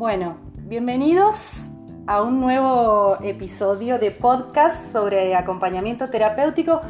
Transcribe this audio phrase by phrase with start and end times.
[0.00, 1.56] Bueno, bienvenidos
[2.06, 6.80] a un nuevo episodio de podcast sobre acompañamiento terapéutico.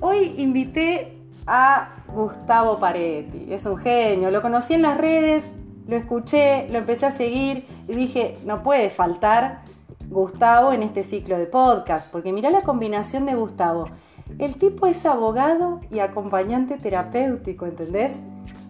[0.00, 5.50] Hoy invité a Gustavo Paretti, es un genio, lo conocí en las redes,
[5.88, 9.62] lo escuché, lo empecé a seguir y dije, no puede faltar
[10.08, 13.88] Gustavo en este ciclo de podcast, porque mira la combinación de Gustavo.
[14.38, 18.20] El tipo es abogado y acompañante terapéutico, ¿entendés?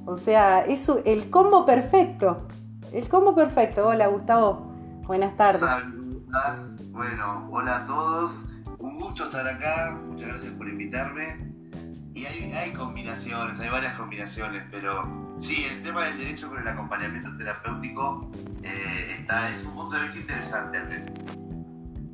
[0.07, 2.39] O sea, es el combo perfecto.
[2.93, 3.89] El combo perfecto.
[3.89, 4.71] Hola, Gustavo.
[5.07, 5.63] Buenas tardes.
[6.91, 8.51] Bueno, hola a todos.
[8.79, 9.99] Un gusto estar acá.
[10.07, 11.53] Muchas gracias por invitarme.
[12.15, 17.35] Y hay, combinaciones, hay varias combinaciones, pero sí, el tema del derecho con el acompañamiento
[17.39, 18.31] terapéutico
[18.63, 21.33] eh, está, es un punto de vista interesante al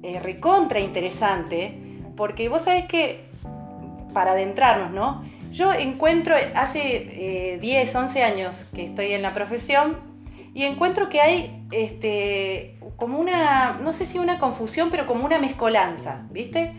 [0.05, 3.29] eh, recontra interesante, porque vos sabés que,
[4.15, 5.25] para adentrarnos, ¿no?
[5.51, 10.08] Yo encuentro, hace 10, eh, 11 años que estoy en la profesión,
[10.59, 15.39] y encuentro que hay este, como una, no sé si una confusión, pero como una
[15.39, 16.73] mezcolanza, ¿viste?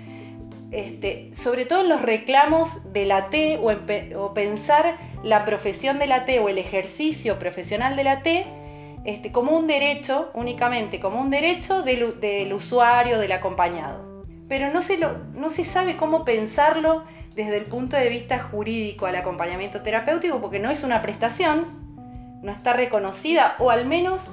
[0.69, 6.25] Este, sobre todo en los reclamos de la T o, pensar la profesión de la
[6.25, 8.45] T o el ejercicio profesional de la T
[9.05, 14.25] este, como un derecho, únicamente como un derecho del, del usuario, del acompañado.
[14.49, 19.05] Pero no se, lo, no se sabe cómo pensarlo desde el punto de vista jurídico
[19.05, 21.78] al acompañamiento terapéutico porque no es una prestación,
[22.41, 24.29] no está reconocida, o al menos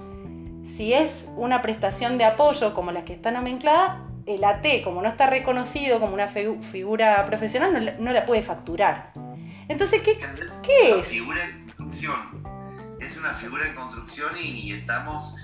[0.77, 5.09] si es una prestación de apoyo como las que están nomencladas, el AT, como no
[5.09, 9.13] está reconocido como una figura profesional, no la, puede facturar.
[9.69, 10.19] Entonces, ¿qué,
[10.63, 11.07] ¿qué es?
[11.07, 12.17] Figura en construcción.
[13.01, 15.35] Es una figura en construcción y, estamos,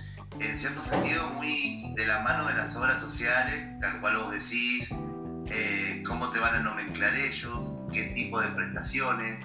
[0.41, 4.92] en cierto sentido, muy de la mano de las obras sociales, tal cual vos decís,
[5.47, 9.44] eh, cómo te van a nomenclar ellos, qué tipo de prestaciones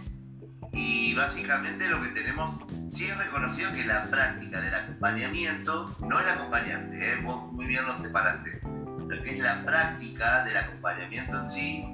[0.74, 6.30] y básicamente lo que tenemos, sí es reconocido que la práctica del acompañamiento, no el
[6.30, 7.22] acompañante, ¿eh?
[7.24, 11.86] vos muy bien lo separaste, lo que es la práctica del acompañamiento en sí,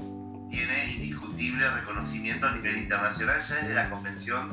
[0.50, 4.50] tiene indiscutible reconocimiento a nivel internacional ya desde la Convención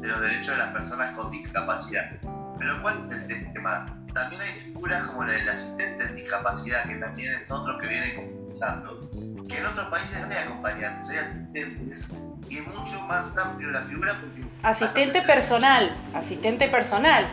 [0.00, 2.20] de los Derechos de las Personas con Discapacidad.
[2.58, 3.86] Pero ¿cuál es el tema?
[4.14, 8.14] También hay figuras como la del asistente en discapacidad, que también es otro que viene
[8.14, 9.10] computando,
[9.48, 12.08] que en otros países no hay acompañantes, hay asistentes
[12.50, 14.44] y es mucho más amplio la figura porque...
[14.62, 17.30] Asistente personal, asistente personal.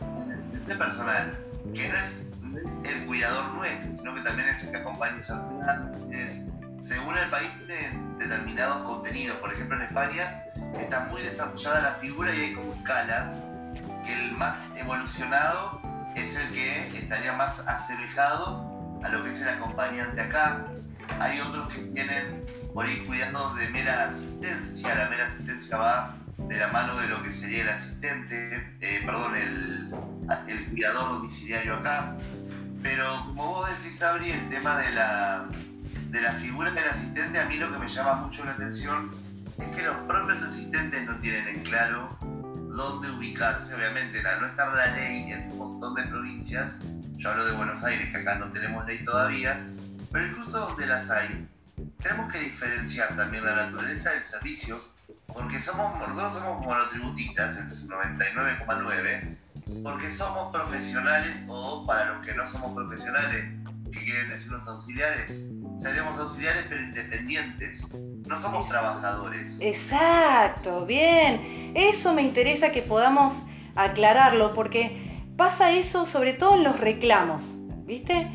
[0.00, 1.38] Asistente personal,
[1.74, 2.26] que no es
[2.84, 6.42] el cuidador nuestro, sino que también es el que acompaña es,
[6.80, 10.44] según el país tiene determinados contenidos, por ejemplo en España
[10.78, 13.28] está muy desarrollada la figura y hay como escalas,
[14.04, 15.80] que el más evolucionado
[16.14, 18.64] es el que estaría más asemejado
[19.02, 20.64] a lo que es el acompañante acá.
[21.20, 22.46] Hay otros que tienen
[22.76, 24.94] por cuidados de mera asistencia.
[24.94, 29.34] La mera asistencia va de la mano de lo que sería el asistente, eh, perdón,
[29.34, 32.14] el, cuidador domiciliario acá.
[32.82, 35.46] Pero como vos decís, Fabri, el tema de la,
[36.10, 39.10] de la figura del asistente, a mí lo que me llama mucho la atención
[39.58, 43.74] es que los propios asistentes no tienen en claro dónde ubicarse.
[43.74, 46.76] Obviamente, la no está la ley en un montón de provincias,
[47.16, 49.66] yo hablo de Buenos Aires, que acá no tenemos ley todavía,
[50.12, 51.48] pero incluso donde las hay,
[52.02, 54.80] tenemos que diferenciar también la naturaleza del servicio,
[55.26, 59.36] porque somos, nosotros somos monotributistas, el 99,9,
[59.82, 63.52] porque somos profesionales o para los que no somos profesionales,
[63.92, 65.32] que quieren decir los auxiliares,
[65.76, 69.58] seremos auxiliares pero independientes, no somos trabajadores.
[69.60, 73.42] Exacto, bien, eso me interesa que podamos
[73.74, 77.42] aclararlo, porque pasa eso sobre todo en los reclamos,
[77.84, 78.28] ¿viste?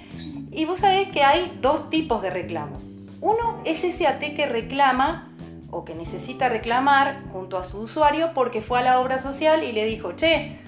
[0.52, 2.91] Y vos sabés que hay dos tipos de reclamos
[3.22, 5.32] uno es ese AT que reclama
[5.70, 9.72] o que necesita reclamar junto a su usuario porque fue a la obra social y
[9.72, 10.60] le dijo, che,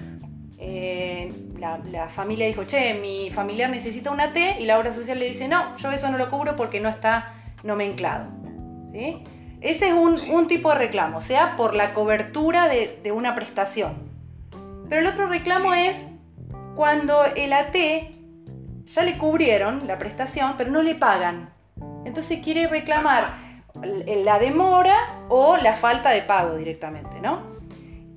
[0.59, 5.27] eh, la, familia dijo, che, mi familiar necesita una T y la obra social le
[5.27, 7.33] dice, no, yo eso no lo cubro porque no está
[7.63, 8.27] nomenclado.
[9.61, 14.13] Ese es un, tipo de reclamo, sea por la cobertura de una prestación.
[14.89, 15.95] Pero el otro reclamo es
[16.75, 17.75] cuando el AT
[18.85, 21.53] ya le cubrieron la prestación, pero no le pagan.
[22.05, 23.33] Entonces quiere reclamar
[23.81, 27.53] la demora o la falta de pago directamente, ¿no?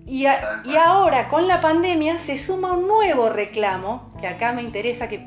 [0.07, 5.27] Y, ahora con la pandemia se suma un nuevo reclamo, que acá me interesa que,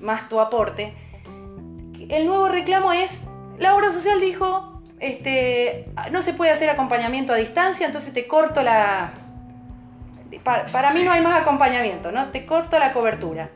[0.00, 0.92] más tu aporte.
[2.08, 3.16] El nuevo reclamo es,
[3.58, 8.62] la obra social dijo, este, no se puede hacer acompañamiento a distancia, entonces te corto
[8.62, 9.12] la...
[10.72, 12.26] para mí no hay más acompañamiento, ¿no?
[12.30, 13.50] Te corto la cobertura.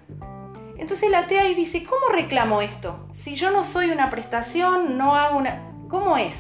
[0.81, 3.07] Entonces la TEA dice, ¿cómo reclamo esto?
[3.13, 5.61] Si yo no soy una prestación, no hago una...
[5.91, 6.35] ¿Cómo es?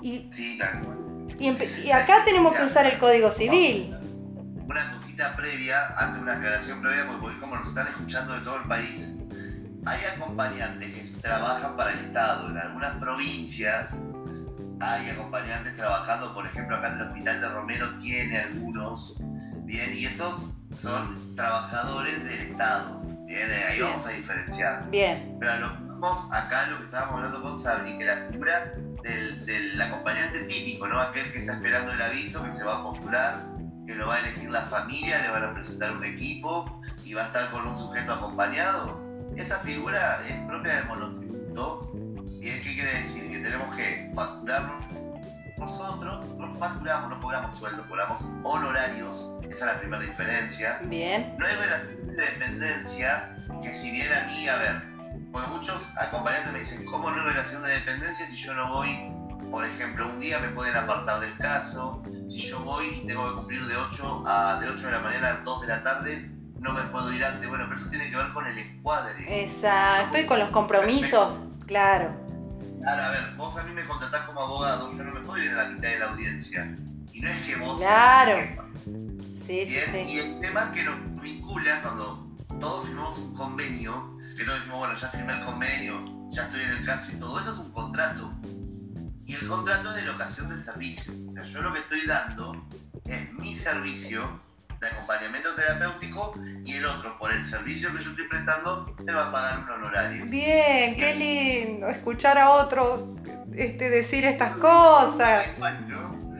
[0.00, 0.58] Y, sí,
[1.40, 3.96] y, acá tenemos que usar el Código Civil.
[4.68, 8.68] una cosita previa, ante una aclaración previa, porque como nos están escuchando de todo el
[8.68, 9.12] país,
[9.86, 12.48] hay acompañantes que trabajan para el Estado.
[12.48, 13.96] En algunas provincias
[14.78, 19.16] hay acompañantes trabajando, por ejemplo, acá en el Hospital de Romero tiene algunos,
[19.64, 23.11] bien, y esos son trabajadores del Estado.
[23.32, 24.90] Bien, ahí vamos a diferenciar.
[24.90, 25.38] Bien.
[25.40, 25.68] Pero lo
[26.00, 30.86] vamos acá lo que estábamos hablando con Sabri, que la figura del, del acompañante típico,
[30.86, 31.00] ¿no?
[31.00, 33.46] Aquel que está esperando el aviso, que se va a postular,
[33.86, 37.22] que lo va a elegir la familia, le van a presentar un equipo y va
[37.22, 39.00] a estar con un sujeto acompañado.
[39.34, 41.90] Esa figura es propia del monotributo.
[42.38, 43.30] ¿Y qué quiere decir?
[43.30, 44.91] Que tenemos que facturarnos
[45.62, 49.30] nosotros, nosotros facturamos, no cobramos sueldo, cobramos honorarios.
[49.42, 50.80] Esa es la primera diferencia.
[50.84, 51.34] Bien.
[51.38, 54.82] No hay relación de dependencia que si bien a mí, a ver,
[55.30, 59.12] porque muchos acompañantes me dicen, ¿cómo no hay relación de dependencia si yo no voy
[59.52, 63.34] por ejemplo, un día me pueden apartar del caso, si yo voy y tengo que
[63.34, 66.72] cumplir de 8, a, de 8 de la mañana a 2 de la tarde, no
[66.72, 67.46] me puedo ir antes.
[67.46, 69.44] Bueno, pero eso tiene que ver con el encuadre.
[69.44, 72.21] Exacto, y con los compromisos, claro.
[72.82, 75.50] Claro, a ver, vos a mí me contratás como abogado, yo no me puedo ir
[75.50, 76.76] en la mitad de la audiencia.
[77.12, 77.80] Y no es que vos...
[77.80, 78.72] Claro.
[79.46, 79.98] Sí, sí, sí.
[79.98, 82.28] Y el tema que nos vincula cuando
[82.60, 86.70] todos firmamos un convenio, que todos decimos, bueno, ya firmé el convenio, ya estoy en
[86.70, 88.32] el caso y todo, eso es un contrato
[89.24, 91.12] y el contrato es de locación de servicio.
[91.30, 92.66] O sea, yo lo que estoy dando
[93.06, 94.40] es mi servicio
[94.82, 96.34] de acompañamiento terapéutico
[96.64, 99.70] y el otro, por el servicio que yo estoy prestando, te va a pagar un
[99.70, 100.26] honorario.
[100.26, 103.14] Bien, qué lindo escuchar a otro
[103.54, 105.46] este, decir estas cosas.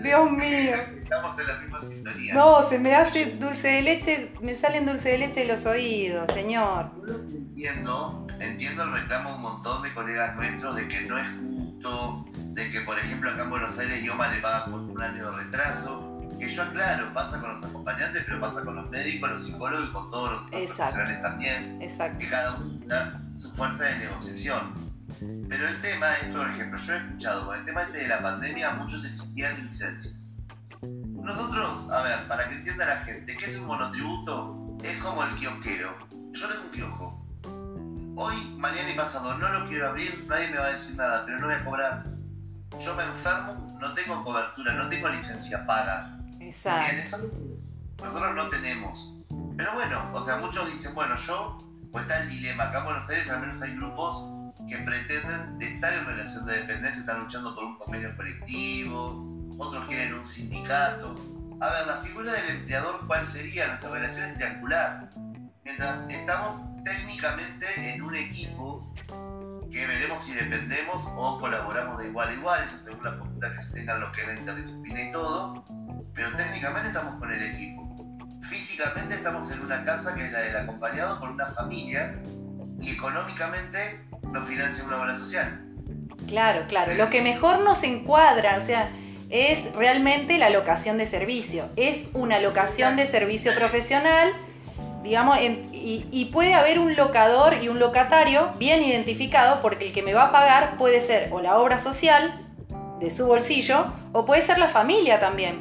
[0.03, 0.75] Dios mío.
[1.03, 2.35] Estamos en la misma sintonía.
[2.35, 6.33] No, se me hace dulce de leche, me salen dulce de leche de los oídos,
[6.33, 6.91] señor.
[7.07, 12.25] Entiendo, entiendo el reclamo de un montón de colegas nuestros de que no es justo,
[12.35, 15.37] de que, por ejemplo, acá en Buenos Aires IOMA le paga por un año de
[15.37, 16.12] retraso,
[16.43, 19.93] que yo aclaro, pasa con los acompañantes, pero pasa con los médicos, los psicólogos y
[19.93, 22.19] con todos los profesionales también, Exacto.
[22.19, 24.75] que cada uno da su fuerza de negociación.
[25.49, 28.23] Pero el tema es, por ejemplo, yo he escuchado, con el tema este de la
[28.23, 30.15] pandemia, muchos exigían licencias.
[30.83, 34.77] Nosotros, a ver, para que entienda la gente, ¿qué es un monotributo?
[34.83, 35.97] Es como el kiosquero.
[36.33, 37.27] Yo tengo un kiosco.
[38.17, 41.39] Hoy, mañana y pasado no lo quiero abrir, nadie me va a decir nada, pero
[41.39, 42.13] no voy a cobrar
[42.81, 46.19] yo me enfermo, no tengo cobertura, no tengo licencia paga.
[46.53, 47.17] Exacto.
[47.17, 47.19] Eso
[48.03, 49.15] nosotros no tenemos.
[49.57, 51.59] Pero bueno, o sea, muchos dicen, bueno, yo,
[51.91, 54.31] pues está el dilema, acá en Buenos Aires al menos hay grupos
[54.69, 59.87] que pretenden de estar en relación de dependencia, están luchando por un convenio colectivo, otros
[59.87, 61.15] quieren un sindicato.
[61.61, 63.69] A ver, la figura del empleador, ¿cuál sería?
[63.69, 65.11] Nuestra relación es triangular.
[65.65, 68.93] Mientras estamos técnicamente en un equipo
[69.73, 73.63] que veremos si dependemos o colaboramos de igual a igual, eso según la postura que
[73.63, 75.65] se tenga lo que es la interdisciplina y todo,
[76.15, 78.07] pero técnicamente estamos con el equipo.
[78.43, 82.21] Físicamente estamos en una casa que es la del acompañado por una familia
[82.81, 85.65] y económicamente nos financia una obra social.
[86.27, 86.95] Claro, claro.
[86.95, 88.91] Lo que mejor nos encuadra, o sea,
[89.31, 91.71] es realmente la locación de servicio.
[91.77, 94.35] Es una locación de servicio profesional
[95.03, 95.39] digamos,
[95.85, 100.25] y, puede haber un locador y un locatario bien identificado porque el que me va
[100.25, 102.35] a pagar puede ser o la obra social
[103.01, 105.61] de su bolsillo o puede ser la familia también.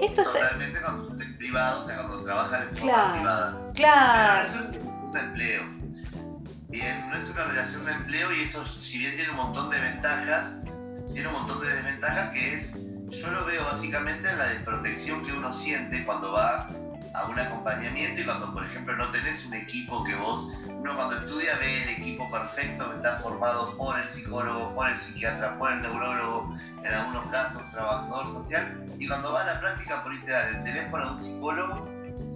[0.00, 3.72] Esto Totalmente cuando es privado, o sea, cuando en forma privada.
[3.74, 4.48] Claro.
[4.52, 5.62] Pero no es un empleo.
[6.68, 9.80] Bien, no es una relación de empleo y eso, si bien tiene un montón de
[9.80, 10.52] ventajas,
[11.12, 12.74] tiene un montón de desventajas que es,
[13.10, 16.68] yo lo veo básicamente en la desprotección que uno siente cuando va
[17.18, 21.16] a un acompañamiento y cuando, por ejemplo, no tenés un equipo que vos, uno cuando
[21.16, 25.72] estudia ve el equipo perfecto que está formado por el psicólogo, por el psiquiatra, por
[25.72, 30.54] el neurólogo, en algunos casos trabajador social, y cuando va a la práctica por literal
[30.54, 31.88] el teléfono de un psicólogo,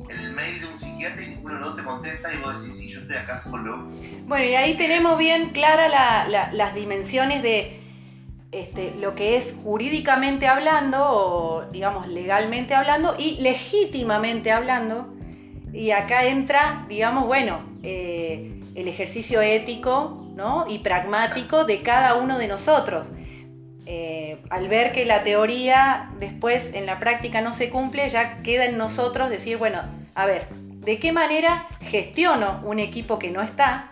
[0.09, 3.01] el mail de un psiquiatra y ninguno no te contesta y vos decís, sí, yo
[3.01, 3.89] estoy acá solo.
[4.27, 7.81] Bueno, y ahí tenemos bien claras las dimensiones de
[8.53, 15.15] este, lo que es jurídicamente hablando, o digamos legalmente hablando, y legítimamente hablando.
[15.73, 20.67] Y acá entra, digamos, bueno, eh, el ejercicio ético ¿no?
[20.69, 23.09] y pragmático de cada uno de nosotros.
[23.87, 28.67] Eh, al ver que la teoría después en la práctica no se cumple, ya queda
[28.67, 29.81] en nosotros decir, bueno,
[30.15, 33.92] a ver, ¿de qué manera gestiono un equipo que no está?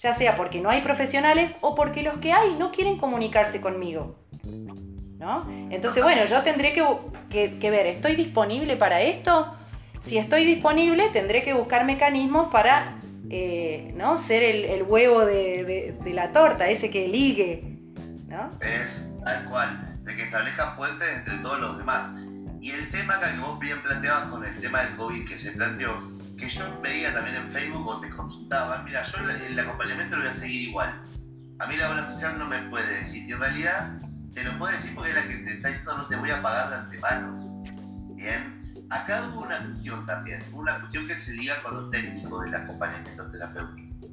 [0.00, 4.16] Ya sea porque no hay profesionales o porque los que hay no quieren comunicarse conmigo.
[5.18, 5.44] ¿No?
[5.70, 9.52] Entonces, bueno, yo tendré que, ver, ¿estoy disponible para esto?
[10.02, 14.16] Si estoy disponible, tendré que buscar mecanismos para eh, ¿no?
[14.16, 17.64] ser el, huevo de, la torta, ese que ligue.
[18.28, 18.52] ¿no?
[18.60, 22.12] Es tal cual, de que establezca puentes entre todos los demás.
[22.60, 26.17] Y el tema que vos bien planteabas con el tema del COVID que se planteó,
[26.38, 30.30] que yo veía también en Facebook o te consultaban, mira, yo el acompañamiento lo voy
[30.30, 31.02] a seguir igual.
[31.58, 33.98] A mí la obra social no me puede decir, y en realidad
[34.32, 36.40] te lo puede decir porque es la que te está diciendo no te voy a
[36.40, 37.62] pagar de antemano.
[38.14, 42.54] Bien, acá hubo una cuestión también, una cuestión que se liga con lo técnico del
[42.54, 44.08] acompañamiento terapéutico.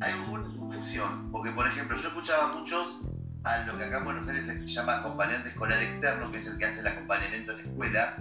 [0.00, 3.02] Hay una confusión, porque por ejemplo yo escuchaba muchos
[3.44, 6.56] a lo que acá en Buenos Aires se llama acompañante escolar externo, que es el
[6.56, 8.16] que hace el acompañamiento en la escuela,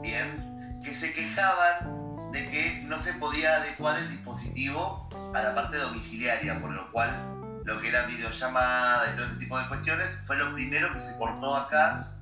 [0.00, 2.01] bien, que se quejaban
[2.32, 7.62] de que no se podía adecuar el dispositivo a la parte domiciliaria, por lo cual
[7.64, 11.16] lo que era videollamada y todo ese tipo de cuestiones fue lo primero que se
[11.18, 12.14] cortó acá,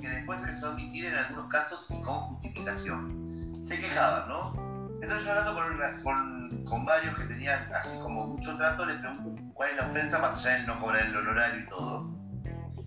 [0.00, 3.62] que después se empezó a omitir en algunos casos y con justificación.
[3.62, 4.52] Se quejaban, ¿no?
[5.00, 9.40] Entonces yo hablando con, con, con, varios que tenían así como mucho trato, les pregunto
[9.54, 12.10] cuál es la ofensa más allá de no cobrar el honorario y todo.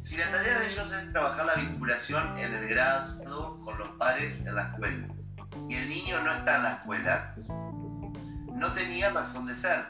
[0.01, 3.17] Si la tarea de ellos es trabajar la vinculación en el grado
[3.63, 5.07] con los pares en la escuela
[5.69, 7.35] y el niño no está en la escuela,
[8.53, 9.85] no tenía razón de ser.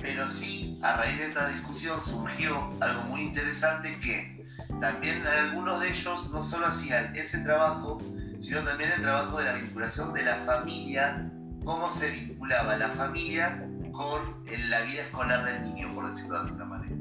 [0.00, 4.44] Pero sí, a raíz de esta discusión surgió algo muy interesante que
[4.80, 7.98] también algunos de ellos no solo hacían ese trabajo,
[8.40, 11.30] sino también el trabajo de la vinculación de la familia,
[11.64, 16.64] cómo se vinculaba la familia con la vida escolar del niño, por decirlo de alguna
[16.66, 16.94] manera.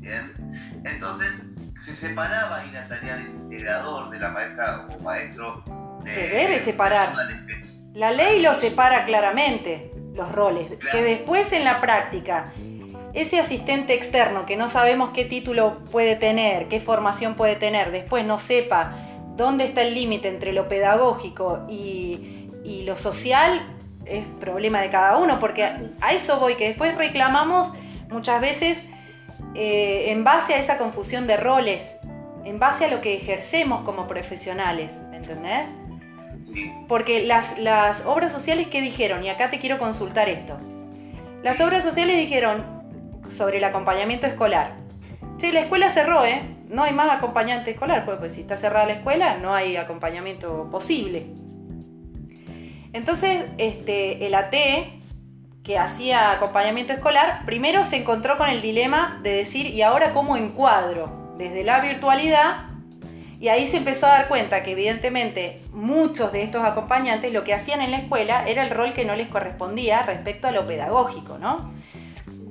[0.00, 0.32] ¿Bien?
[0.84, 1.44] Entonces,
[1.80, 5.64] se separaba ahí la tarea del integrador, de la maestra o maestro.
[6.14, 7.12] Se debe separar.
[7.94, 12.52] la ley lo separa claramente los roles, que después en la práctica
[13.16, 18.26] ese asistente externo que no sabemos qué título puede tener, qué formación puede tener, después
[18.26, 18.92] no sepa
[19.36, 22.32] dónde está el límite entre lo pedagógico y,
[22.84, 23.64] lo social,
[24.04, 27.72] es problema de cada uno, porque a eso voy, que después reclamamos
[28.10, 28.78] muchas veces
[29.54, 31.96] eh, en base a esa confusión de roles,
[32.44, 35.66] en base a lo que ejercemos como profesionales, ¿me entendés?
[36.88, 39.24] Porque las, las obras sociales, ¿qué dijeron?
[39.24, 40.58] Y acá te quiero consultar esto.
[41.42, 42.64] Las obras sociales dijeron
[43.30, 44.76] sobre el acompañamiento escolar.
[45.38, 46.42] Sí, la escuela cerró, ¿eh?
[46.68, 50.68] No hay más acompañante escolar, pues, pues si está cerrada la escuela no hay acompañamiento
[50.70, 51.26] posible.
[52.92, 54.54] Entonces, este, el AT,
[55.62, 60.36] que hacía acompañamiento escolar, primero se encontró con el dilema de decir, ¿y ahora cómo
[60.36, 61.34] encuadro?
[61.36, 62.68] Desde la virtualidad
[63.38, 67.52] y ahí se empezó a dar cuenta que evidentemente muchos de estos acompañantes lo que
[67.52, 71.38] hacían en la escuela era el rol que no les correspondía respecto a lo pedagógico,
[71.38, 71.74] ¿no?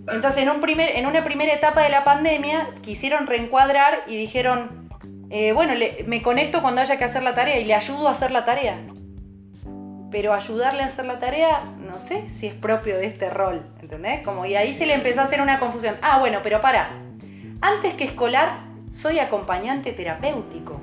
[0.08, 4.88] Entonces en, un primer, en una primera etapa de la pandemia quisieron reencuadrar y dijeron,
[5.32, 5.74] eh, bueno,
[6.06, 8.78] me conecto cuando haya que hacer la tarea y le ayudo a hacer la tarea.
[10.12, 14.22] Pero ayudarle a hacer la tarea, no sé si es propio de este rol, ¿entendés?
[14.22, 15.96] Como, y ahí se le empezó a hacer una confusión.
[16.04, 16.90] Ah, bueno, pero para,
[17.62, 18.60] antes que escolar,
[18.96, 20.80] soy acompañante terapéutico.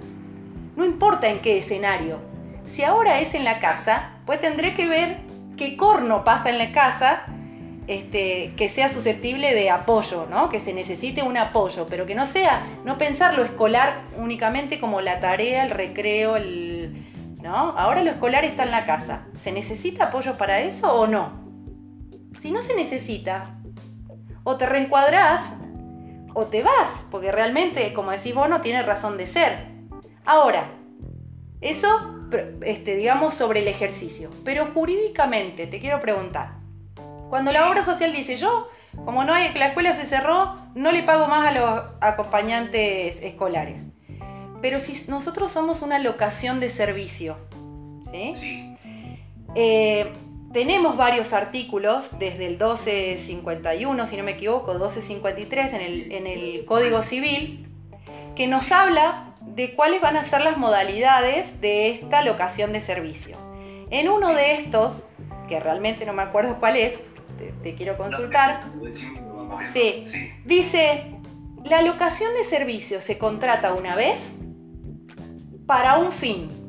[0.77, 2.19] No importa en qué escenario.
[2.75, 5.19] Si ahora es en la casa, pues tendré que ver
[5.57, 7.25] qué corno pasa en la casa
[7.87, 10.49] este, que sea susceptible de apoyo, ¿no?
[10.49, 15.01] Que se necesite un apoyo, pero que no sea, no pensar lo escolar únicamente como
[15.01, 17.07] la tarea, el recreo, el,
[17.43, 17.55] ¿no?
[17.77, 19.27] Ahora lo escolar está en la casa.
[19.41, 21.43] ¿Se necesita apoyo para eso o no?
[22.41, 23.57] Si no se necesita,
[24.45, 25.53] o te reencuadrás
[26.35, 29.67] o te vas, porque realmente, como decís vos, no tiene razón de ser.
[30.25, 30.71] Ahora,
[31.61, 31.89] eso,
[32.65, 34.31] este, digamos, sobre el ejercicio.
[34.45, 36.55] Pero jurídicamente, te quiero preguntar,
[37.29, 38.69] cuando la obra social dice yo,
[39.05, 43.21] como no hay, que la escuela se cerró, no le pago más a los acompañantes
[43.23, 43.87] escolares.
[44.61, 47.37] Pero si nosotros somos una locación de servicio,
[48.11, 48.33] ¿sí?
[48.35, 48.77] Sí.
[49.55, 50.13] Eh,
[50.53, 57.67] tenemos varios artículos, desde el 1251, si no me equivoco, 1253 en el, Código Civil,
[58.37, 63.37] que nos habla de cuáles van a ser las modalidades de esta locación de servicio.
[63.91, 65.03] En uno de estos,
[65.49, 67.01] que realmente no me acuerdo cuál es,
[67.63, 68.61] te, quiero consultar,
[69.73, 70.05] sí,
[70.45, 71.17] dice,
[71.65, 74.21] la locación de servicio se contrata una vez
[75.67, 76.62] para un fin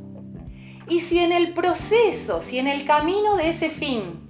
[0.88, 4.28] y si en el proceso, si en el camino de ese fin,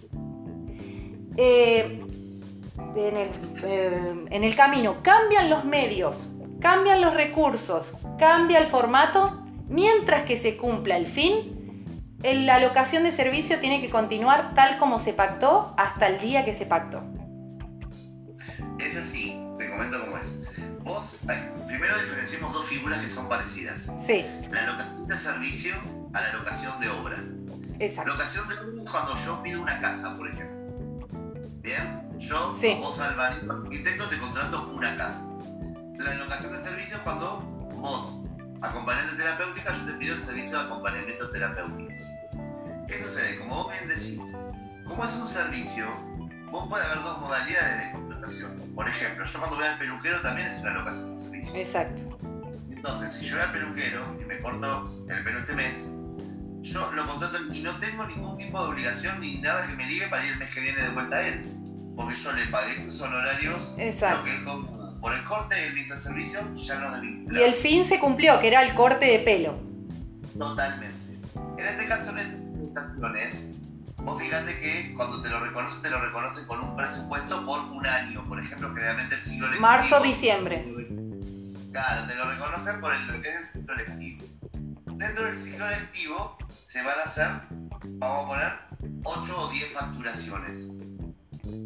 [1.38, 2.00] eh,
[2.96, 6.28] eh, en, el, camino cambian los medios,
[6.60, 11.60] cambian los recursos, cambia el formato, mientras que se cumpla el fin,
[12.22, 16.54] la alocación de servicio tiene que continuar tal como se pactó hasta el día que
[16.54, 17.04] se pactó.
[18.80, 20.40] Es así, te comento cómo es.
[20.84, 21.16] Vos,
[21.68, 23.92] primero diferenciamos dos figuras que son parecidas.
[24.06, 24.26] Sí.
[24.52, 27.18] La alocación de servicio a la locación de obra.
[27.80, 28.12] Exacto.
[28.12, 31.08] Locación de obra es cuando yo pido una casa, por ejemplo.
[31.62, 32.78] Bien, yo, sí.
[32.80, 35.26] vos, Alvarito, arquitecto, te contrato una casa.
[35.98, 37.40] La locación de servicio es cuando
[37.76, 38.20] vos,
[38.62, 41.94] acompañante terapéutica, yo te incluido el servicio de acompañamiento terapéutico.
[42.88, 43.40] ¿Qué sucede?
[43.40, 44.20] Como vos bien decís,
[44.86, 45.86] como es un servicio,
[46.52, 48.72] vos puede haber dos modalidades de contratación.
[48.76, 51.56] Por ejemplo, yo cuando voy al peluquero también es una locación de servicio.
[51.56, 52.20] Exacto.
[52.70, 55.90] Entonces, si yo voy al peluquero y me corto el pelo este mes,
[56.64, 60.08] yo lo contrato y no tengo ningún tipo de obligación ni nada que me ligue
[60.08, 61.46] para ir el mes que viene de vuelta a él.
[61.96, 64.18] Porque yo le pagué sus honorarios, Exacto.
[64.20, 67.40] lo que él com- por el corte y el mismo servicio ya nos desvincula.
[67.40, 69.60] Y el fin se cumplió, que era el corte de pelo.
[70.38, 70.96] Totalmente.
[71.58, 72.18] En este caso, en
[72.64, 73.44] estas prestaciones,
[73.98, 77.86] vos fíjate que cuando te lo reconoce, te lo reconoce con un presupuesto por un
[77.86, 78.24] año.
[78.24, 79.62] Por ejemplo, generalmente el ciclo lectivo.
[79.62, 80.66] Marzo, diciembre.
[81.72, 84.26] Claro, te lo reconocen por el, es el ciclo lectivo.
[85.04, 87.28] Dentro del ciclo lectivo se van a hacer,
[88.00, 88.28] vamos a
[88.80, 90.70] poner, 8 o 10 facturaciones.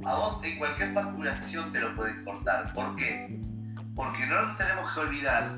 [0.08, 2.74] A vos en cualquier facturación te lo pueden cortar.
[2.74, 3.40] ¿Por qué?
[3.96, 5.56] Porque no nos tenemos que olvidar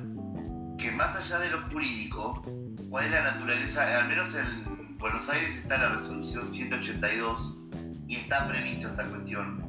[0.77, 2.43] que más allá de lo jurídico,
[2.89, 7.57] cuál es la naturaleza, al menos en Buenos Aires está la resolución 182
[8.09, 9.63] y está previsto esta cuestión.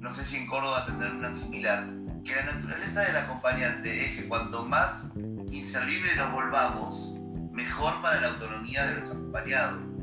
[0.00, 1.86] No sé si en Córdoba tendrán una similar.
[2.26, 5.06] Que la naturaleza del acompañante es que cuanto más
[5.50, 7.14] inservible nos volvamos,
[7.54, 9.94] mejor para la autonomía de nuestro acompañado.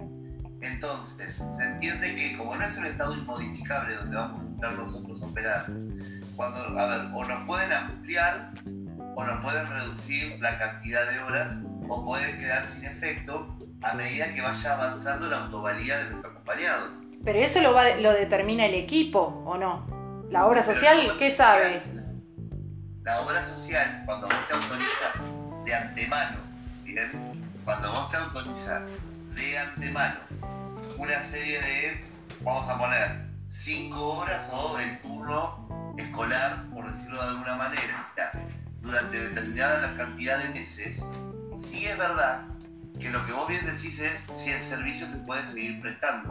[0.61, 5.23] Entonces, se entiende que como no es un estado inmodificable donde vamos a entrar nosotros
[5.23, 5.65] a operar,
[6.35, 8.51] cuando, a ver, o nos pueden ampliar
[9.15, 11.57] o nos pueden reducir la cantidad de horas
[11.89, 16.87] o pueden quedar sin efecto a medida que vaya avanzando la autovalía de nuestro acompañado.
[17.23, 19.85] Pero eso lo, va, lo determina el equipo, ¿o no?
[20.29, 21.81] La obra social, ¿qué sabe?
[23.03, 26.37] La obra social, cuando vos te autorizas de antemano,
[26.83, 27.30] ¿bien?
[27.63, 28.81] Cuando vos te autorizas
[29.35, 30.19] de antemano
[30.97, 32.05] una serie de,
[32.41, 38.11] vamos a poner, cinco horas o el turno escolar, por decirlo de alguna manera,
[38.81, 41.05] durante determinada cantidad de meses,
[41.55, 42.47] sí es verdad
[42.99, 46.29] que lo que vos bien decís es si el servicio se puede seguir prestando.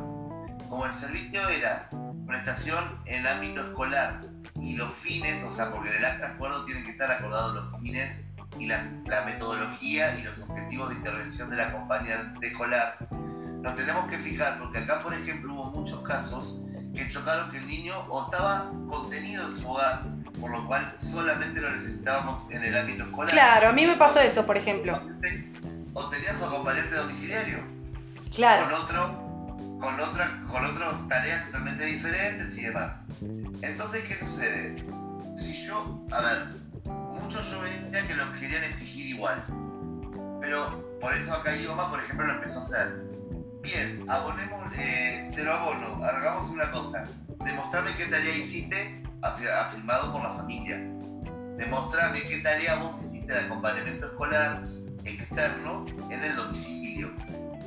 [0.69, 1.89] Como el servicio era
[2.27, 4.21] prestación en ámbito escolar
[4.61, 7.81] y los fines, o sea, porque en el acta acuerdo tienen que estar acordados los
[7.81, 8.25] fines
[8.59, 12.97] y la, la metodología y los objetivos de intervención de la acompañante escolar,
[13.63, 16.61] nos tenemos que fijar, porque acá, por ejemplo, hubo muchos casos
[16.95, 20.03] que chocaron que el niño o estaba contenido en su hogar,
[20.41, 23.31] por lo cual solamente lo necesitábamos en el ámbito escolar.
[23.31, 25.01] Claro, a mí me pasó eso, por ejemplo.
[25.93, 27.59] O tenía su acompañante domiciliario
[28.35, 28.65] Claro.
[28.65, 32.93] con otro, con otra, con otras tareas totalmente diferentes y demás.
[33.63, 34.77] Entonces, ¿qué sucede?
[35.37, 36.47] Si yo, a ver,
[37.31, 39.41] muchos yo veía que lo querían exigir igual,
[40.41, 43.05] pero por eso acá IOMA, por ejemplo, lo empezó a hacer.
[43.63, 47.05] Bien, abonemos, eh, te lo abono, hagamos una cosa,
[47.45, 50.77] demostrame qué tarea hiciste afi- afirmado por la familia.
[51.57, 54.65] Demostrame qué tarea vos hiciste de acompañamiento escolar
[55.05, 57.13] externo en el domicilio.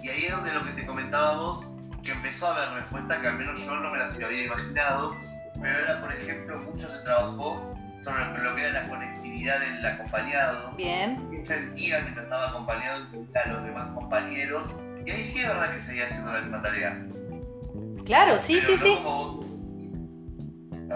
[0.02, 1.65] Y ahí es donde lo que te comentaba vos,
[2.04, 5.15] que empezó a haber respuestas que al menos yo no me las había imaginado,
[5.62, 7.72] pero era, por ejemplo, mucho se trabajó
[8.03, 11.29] sobre lo que- era la conectividad del acompañado, Bien.
[11.31, 15.79] qué sentía mientras estaba acompañado a los demás compañeros, y ahí sí es verdad que
[15.79, 17.05] seguía haciendo la misma tarea.
[18.05, 18.99] Claro, sí, Pero sí, no sí.
[19.03, 19.43] como-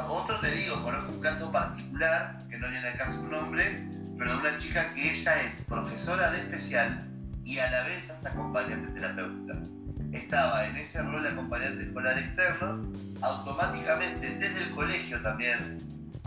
[0.10, 3.84] Otro te digo, conozco un caso particular, que no viene al caso un nombre,
[4.18, 7.08] pero de una chica que ella es profesora de especial
[7.44, 9.56] y a la vez hasta acompañante terapeuta.
[10.12, 12.92] Estaba en ese rol de acompañante escolar externo,
[13.22, 15.80] automáticamente desde el colegio también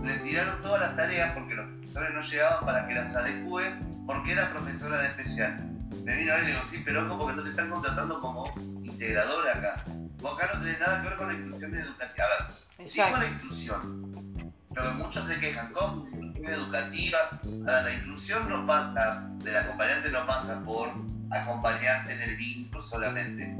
[0.02, 4.32] le tiraron todas las tareas porque los profesores no llegaban para que las adecúen porque
[4.32, 5.66] era profesora de especial.
[6.04, 8.20] Me vino a ver y le digo, sí, pero ojo porque no te están contratando
[8.20, 9.84] como integradora acá.
[10.18, 12.24] Vos acá no tenés nada que ver con la inclusión educativa.
[12.24, 12.46] A
[12.78, 14.52] ver, sí con la inclusión.
[14.74, 16.06] Pero muchos se quejan, ¿cómo?
[16.08, 17.18] Inclusión educativa.
[17.42, 20.90] A ver, la inclusión no pasa, del acompañante no pasa por
[21.30, 23.56] acompañarte en el vínculo solamente.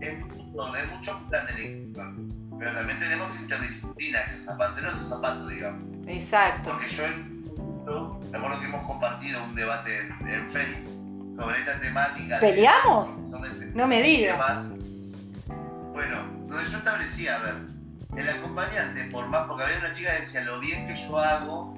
[0.00, 2.43] Es mucho, es mucho plan de la inclusión.
[2.64, 5.82] Pero también tenemos interdisciplina, que zapatero es un zapato, digamos.
[6.08, 6.70] Exacto.
[6.70, 7.02] Porque yo,
[7.86, 12.40] yo me acuerdo que hemos compartido un debate en, en Facebook sobre esta temática.
[12.40, 13.30] ¿Peleamos?
[13.42, 14.64] de- No me digas.
[15.92, 17.54] Bueno, donde yo establecía, a ver,
[18.16, 21.74] el acompañante, por más, porque había una chica que decía lo bien que yo hago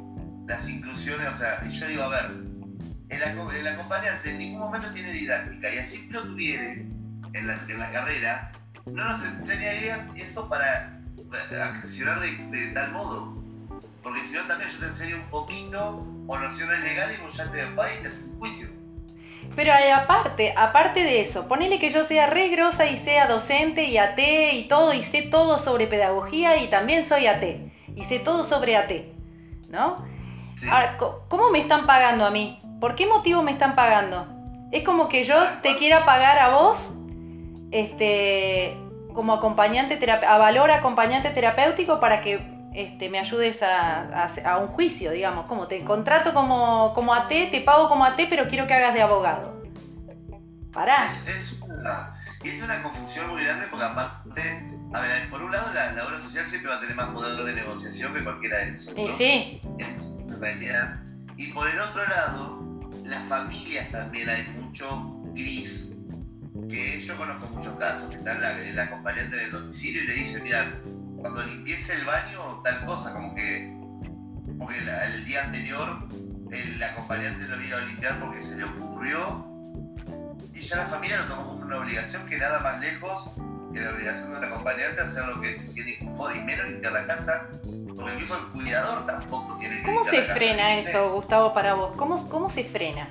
[0.47, 2.31] las inclusiones, o sea, y yo digo, a ver,
[3.09, 6.87] el, aco- el acompañante en ningún momento tiene didáctica, y así lo tuviere
[7.33, 8.53] en la, en la carrera,
[8.87, 10.99] no nos enseñaría eso para
[11.63, 13.37] accionar de, de tal modo.
[14.03, 17.51] Porque si no, también yo te enseño un poquito o nociones legales y vos ya
[17.51, 18.69] te vas y te haces un juicio.
[19.55, 23.85] Pero eh, aparte, aparte de eso, ponele que yo sea re grosa y sea docente
[23.85, 24.19] y AT
[24.53, 27.45] y todo, y sé todo sobre pedagogía y también soy AT.
[27.95, 28.93] Y sé todo sobre AT,
[29.71, 30.05] ¿no?
[30.57, 30.69] ¿sí?
[30.71, 30.97] Ahora,
[31.29, 32.59] ¿cómo me están pagando a mí?
[32.81, 34.27] ¿Por qué motivo me están pagando?
[34.73, 36.91] Es como que yo te quiera pagar a vos,
[37.71, 38.77] este,
[39.15, 45.47] como acompañante a valor acompañante terapéutico para que este, me ayudes a, un juicio, digamos,
[45.47, 49.01] como te contrato como, como AT, te pago como AT, pero quiero que hagas de
[49.01, 49.63] abogado.
[50.73, 51.07] Pará.
[51.07, 54.43] Es, una, es una confusión muy grande porque aparte,
[54.93, 57.55] a ver, por un lado la, obra social siempre va a tener más poder de
[57.55, 59.11] negociación que cualquiera de nosotros.
[59.11, 59.61] Y sí.
[59.79, 61.01] En realidad.
[61.39, 62.63] Y por el otro lado,
[63.05, 64.85] las familias también hay mucho
[65.33, 65.96] gris
[66.69, 70.41] que yo conozco muchos casos que está el acompañante en el domicilio y le dice,
[70.41, 70.73] mira,
[71.17, 73.77] cuando limpiese el baño, tal cosa, como que
[74.59, 75.99] porque el día anterior
[76.51, 79.45] el acompañante lo había ido a limpiar porque se le ocurrió
[80.55, 83.31] y ya la familia lo tomó como una obligación que nada más lejos
[83.73, 87.07] que la obligación de un acompañante hacer lo que es tiene y menos limpiar la
[87.07, 87.49] casa
[87.97, 91.97] porque incluso el cuidador tampoco tiene que ¿Cómo se frena eso, Gustavo, para vos?
[91.97, 93.09] ¿Cómo, ¿Cómo se frena?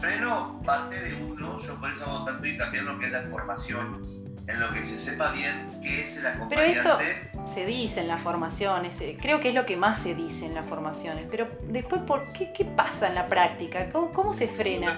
[0.00, 3.22] Freno parte de uno, yo por eso hago tanto hincapié en lo que es la
[3.22, 4.16] formación
[4.48, 6.80] en lo que se sepa bien qué es el acompañante.
[6.82, 8.88] Pero esto se dice en la formación,
[9.20, 12.52] creo que es lo que más se dice en las formaciones, pero después, ¿por qué,
[12.52, 13.88] qué pasa en la práctica?
[13.90, 14.96] ¿Cómo, se frena?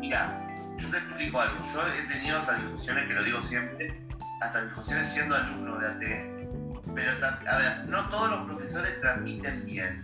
[0.00, 1.54] Mira, yo te explico algo.
[1.72, 4.00] Yo he tenido hasta discusiones, que lo digo siempre,
[4.40, 7.12] hasta discusiones siendo alumno de AT, pero
[7.48, 10.02] a ver, no todos los profesores transmiten bien.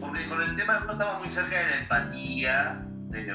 [0.00, 2.82] Porque con el tema no estamos muy cerca de la empatía,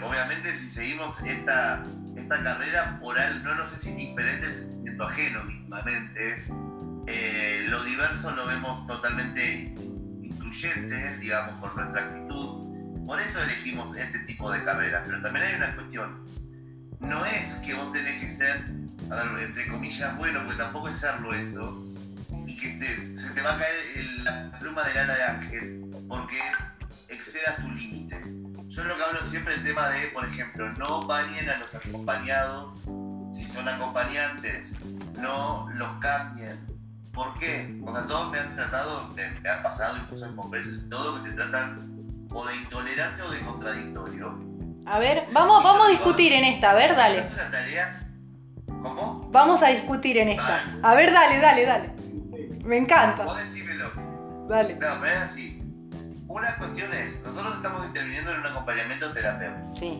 [0.02, 1.84] obviamente si seguimos esta
[2.16, 6.44] esta carrera por algo, no, no sé si diferente sentimiento ajeno mismamente.
[7.08, 9.74] Eh, lo diverso lo vemos totalmente
[10.22, 13.06] incluyente, digamos, con nuestra actitud.
[13.06, 15.04] Por eso elegimos este tipo de carreras.
[15.08, 16.26] Pero también hay una cuestión.
[17.00, 18.66] No es que vos tenés que ser,
[19.10, 21.82] a ver, entre comillas, bueno, porque tampoco es serlo eso,
[22.46, 26.38] y que se te va a caer la pluma del ala de ángel porque
[27.08, 27.99] excedas tu límite
[28.80, 32.74] yo lo que hablo siempre el tema de, por ejemplo, no bañen a los acompañados,
[33.34, 34.72] si son acompañantes,
[35.18, 36.60] no los cambien.
[37.14, 37.78] ¿Por qué?
[37.86, 41.36] O sea, todos me han tratado, me, han pasado incluso en congresos todo que te
[41.36, 41.90] tratan
[42.32, 44.40] o de intolerante o de contradictorio.
[44.86, 47.24] A ver, vamos, vamos a discutir en esta, a ver, dale.
[48.82, 49.28] ¿Cómo?
[49.32, 50.64] Vamos a discutir en esta.
[50.82, 51.94] A ver, dale, dale, dale.
[52.64, 53.26] Me encanta.
[53.26, 53.92] Vos decímelo.
[54.48, 54.76] Dale.
[54.76, 55.59] No, pero es así.
[56.30, 59.76] Una cuestión es, nosotros estamos interviniendo en un acompañamiento terapéutico.
[59.78, 60.00] Sí.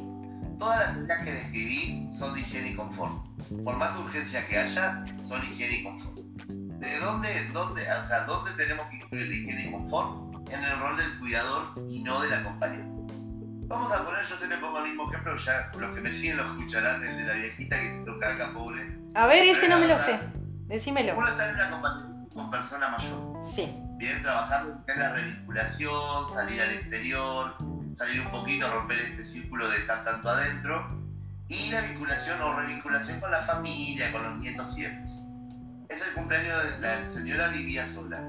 [0.60, 3.14] Todas las medidas que describí son de higiene y confort.
[3.64, 6.20] Por más urgencia que haya, son higiene y confort.
[6.20, 10.50] ¿De dónde, dónde, o sea, dónde tenemos que incluir la higiene y confort?
[10.52, 13.14] En el rol del cuidador y no del acompañante.
[13.66, 16.44] Vamos a poner, yo que pongo el mismo ejemplo, ya los que me siguen lo
[16.44, 19.00] escucharán, el de la viejita que se toca acá, pobre.
[19.16, 20.20] A ver, ese no me lo sé.
[20.68, 21.18] Decímelo.
[21.18, 23.50] Uno está en un acompañamiento con persona mayor.
[23.56, 27.54] Sí viene trabajando en la revinculación, salir al exterior,
[27.94, 30.98] salir un poquito, romper este círculo de estar tanto adentro,
[31.50, 36.64] y la vinculación o revinculación con la familia, con los nietos y Es el cumpleaños
[36.64, 38.22] de la señora vivía sola.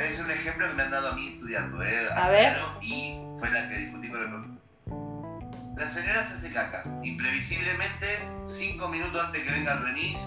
[0.00, 2.08] Es un ejemplo que me han dado a mí estudiando, ¿eh?
[2.12, 2.56] A ver.
[2.80, 6.84] Y fue la que discutí con el La señora se hace caca.
[7.02, 8.06] Imprevisiblemente,
[8.46, 10.18] cinco minutos antes que venga el remis,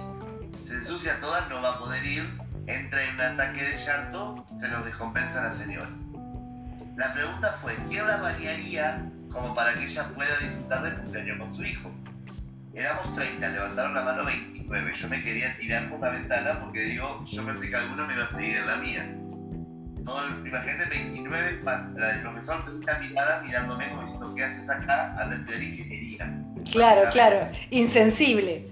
[0.66, 2.41] se ensucia toda, no va a poder ir
[2.76, 5.90] entra en un ataque de llanto, se nos descompensa la señora.
[6.96, 11.52] La pregunta fue, ¿quién la bañaría como para que ella pueda disfrutar del cumpleaños con
[11.52, 11.92] su hijo?
[12.74, 14.94] Éramos 30, levantaron la mano 29.
[14.94, 18.26] Yo me quería tirar por la ventana porque digo, yo pensé que alguno me iba
[18.26, 19.16] a seguir en la mía.
[20.06, 25.12] Todo, imagínate 29, la del profesor tenía mirada mirándome como diciendo, ¿qué haces acá?
[25.22, 26.42] Anda a estudiar ingeniería.
[26.72, 28.72] Claro, claro, insensible.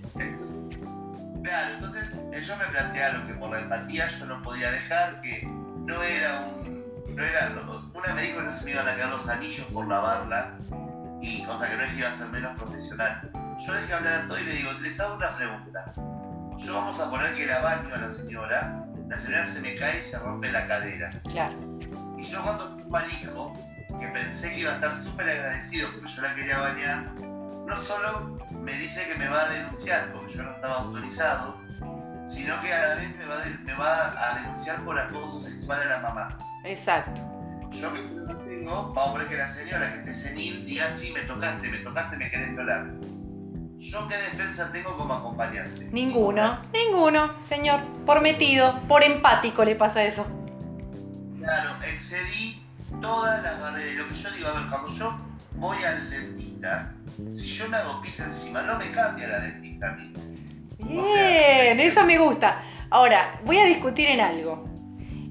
[1.44, 1.88] Claro,
[2.34, 6.80] ellos me plantearon que por la empatía yo no podía dejar, que no era un.
[7.15, 7.52] No era,
[7.94, 10.54] una me dijo que no se me iban a quedar los anillos por lavarla,
[11.22, 13.30] y cosa que no es que iba a ser menos profesional.
[13.65, 15.92] Yo dejé hablar a todo y le digo, les hago una pregunta.
[16.58, 20.00] Yo vamos a poner que la baño a la señora, la señora se me cae
[20.00, 21.12] y se rompe la cadera.
[21.30, 21.58] Claro.
[22.18, 23.54] Y yo cuando tuve al hijo,
[24.00, 27.12] que pensé que iba a estar súper agradecido porque yo la quería bañar,
[27.65, 31.60] no solo me dice que me va a denunciar porque yo no estaba autorizado,
[32.30, 35.86] sino que a la vez me va, me va a denunciar por acoso sexual a
[35.86, 36.38] la mamá.
[36.63, 37.22] Exacto.
[37.72, 38.00] Yo que
[38.48, 41.78] tengo, vamos a poner que la señora que esté senil diga, sí, me tocaste, me
[41.80, 42.88] tocaste, me querés violar.
[43.80, 45.88] ¿Yo qué defensa tengo como acompañante?
[45.92, 47.82] Ninguno, ninguno, señor.
[48.06, 50.26] Por metido, por empático le pasa eso.
[51.38, 52.62] Claro, excedí
[53.02, 53.94] todas las barreras.
[53.94, 55.18] Y lo que yo digo, a ver, cuando yo
[55.56, 56.92] voy al dentista,
[57.36, 60.13] si yo me hago pis encima, no me cambia la dentista a mí.
[60.80, 62.63] Bien, eso me gusta.
[62.89, 64.65] Ahora, voy a discutir en algo.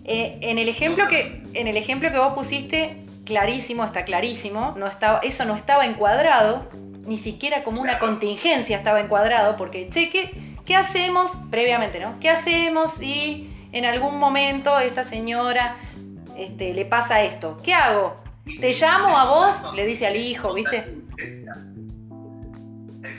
[0.04, 4.86] Eh, en, el ejemplo que, en el ejemplo que vos pusiste, clarísimo, está clarísimo, no
[4.86, 6.68] estaba, eso no estaba encuadrado,
[7.06, 10.30] ni siquiera como una contingencia estaba encuadrado, porque, che, ¿qué,
[10.64, 12.18] ¿qué hacemos previamente, no?
[12.20, 15.76] ¿Qué hacemos si en algún momento esta señora
[16.36, 17.56] este, le pasa esto?
[17.62, 18.16] ¿Qué hago?
[18.60, 19.74] ¿Te llamo a vos?
[19.74, 20.84] Le dice al hijo, ¿viste?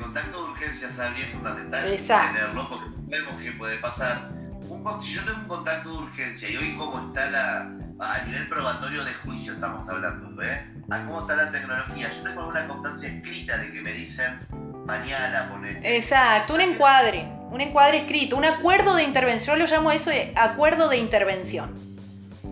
[0.09, 2.33] Contacto de urgencia, Sabri, es fundamental Exacto.
[2.33, 4.31] tenerlo porque vemos qué puede pasar.
[4.67, 8.49] Un si yo tengo un contacto de urgencia y hoy cómo está la, a nivel
[8.49, 10.65] probatorio de juicio estamos hablando, ¿eh?
[10.89, 12.09] A cómo está la tecnología.
[12.09, 14.39] Yo tengo alguna constancia escrita de que me dicen
[14.87, 15.79] mañana poner.
[15.85, 20.33] Exacto, un encuadre, un encuadre escrito, un acuerdo de intervención, yo lo llamo eso de
[20.35, 21.71] acuerdo de intervención.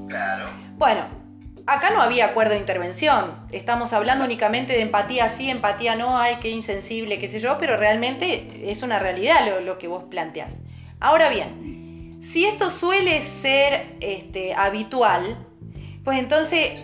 [0.08, 0.48] Claro.
[0.78, 1.08] Bueno,
[1.67, 6.38] acá no había acuerdo de intervención, estamos hablando únicamente de empatía sí, empatía no, ay,
[6.41, 10.49] qué insensible, qué sé yo, pero realmente es una realidad lo, que vos planteás.
[11.01, 15.45] Ahora bien, si esto suele ser este, habitual,
[16.06, 16.82] pues entonces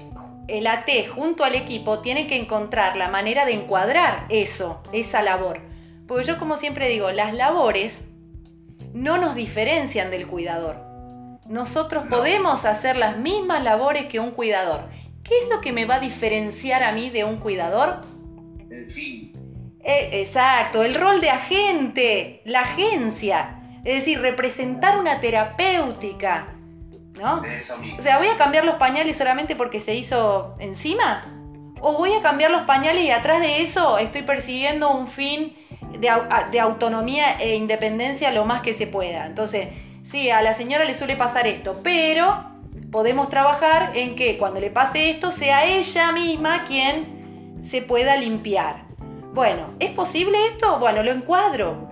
[0.50, 5.62] el AT junto al equipo tiene que encontrar la manera de encuadrar eso, esa labor.
[6.08, 8.04] Porque yo como siempre digo, las labores
[8.94, 10.93] no nos diferencian del cuidador.
[11.48, 12.10] Nosotros No.
[12.10, 14.90] podemos hacer las mismas labores que un cuidador.
[15.24, 18.02] ¿Qué es lo que me va a diferenciar a mí de un cuidador?
[18.70, 19.32] En fin.
[19.84, 26.48] Eh, exacto, el rol de agente, la agencia, es decir, representar una terapéutica,
[27.14, 27.44] ¿no?
[27.44, 28.00] Eso mismo.
[28.00, 31.22] O sea, ¿voy a cambiar los pañales solamente porque se hizo encima?
[31.82, 35.54] ¿O voy a cambiar los pañales y atrás de eso estoy persiguiendo un fin
[36.00, 39.26] de autonomía e independencia lo más que se pueda?
[39.26, 39.68] Entonces,
[40.04, 42.52] sí, a la señora le suele pasar esto, pero
[42.92, 48.86] podemos trabajar en que cuando le pase esto sea ella misma quien se pueda limpiar.
[49.34, 50.78] Bueno, ¿es posible esto?
[50.80, 51.90] Bueno, lo encuadro.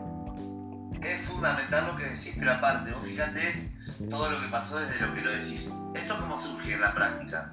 [1.02, 3.71] Es fundamental lo que decís, pero aparte, vos fíjate
[4.10, 5.74] todo lo que pasó desde lo que lo decís.
[5.95, 7.52] ¿Esto cómo surge en la práctica?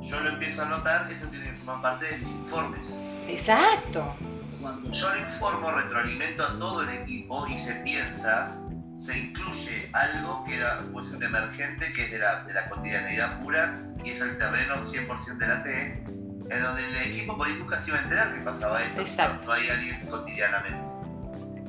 [0.00, 2.98] Yo lo empiezo a notar, eso tiene que formar parte de mis informes.
[3.28, 4.14] Exacto.
[4.60, 8.56] Cuando yo le informo, retroalimento a todo el equipo y se piensa,
[8.96, 13.40] se incluye algo que era pues, un emergente, que es de la, de la cotidianeidad
[13.42, 16.04] pura, y es el terreno 100% de la T,
[16.48, 19.46] en donde el equipo por ahí nunca se iba a enterar que pasaba esto, Exacto.
[19.46, 20.78] no hay alguien cotidianamente.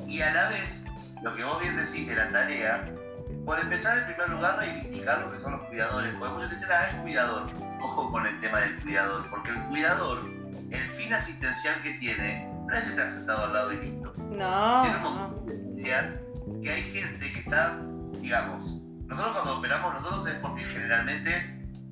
[0.06, 0.82] Y a la vez,
[1.22, 2.88] lo que vos bien decís de la tarea,
[3.44, 6.88] por empezar en primer lugar reivindicar lo que son los cuidadores, porque muchos dicen, ah,
[6.88, 7.50] es cuidador.
[7.82, 10.20] Ojo con el tema del cuidador, porque el cuidador,
[10.70, 14.14] el fin asistencial que tiene, no es estar sentado al lado y listo.
[14.16, 14.82] No.
[14.82, 16.27] Tiene un
[16.62, 17.78] que hay gente que está,
[18.20, 18.64] digamos,
[19.06, 21.30] nosotros cuando operamos, nosotros es porque generalmente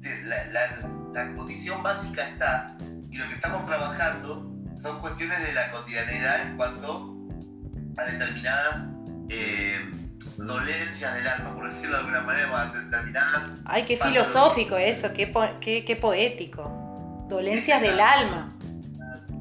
[0.02, 2.76] te- la, la- la condición básica está
[3.10, 7.16] y lo que estamos trabajando son cuestiones de la cotidianidad en cuanto
[7.96, 8.84] a determinadas
[9.30, 9.90] eh,
[10.36, 15.26] dolencias del alma, por decirlo de alguna manera, a determinadas Ay, qué filosófico eso, qué,
[15.28, 16.82] po- qué, qué poético.
[17.30, 18.52] Dolencias del alma.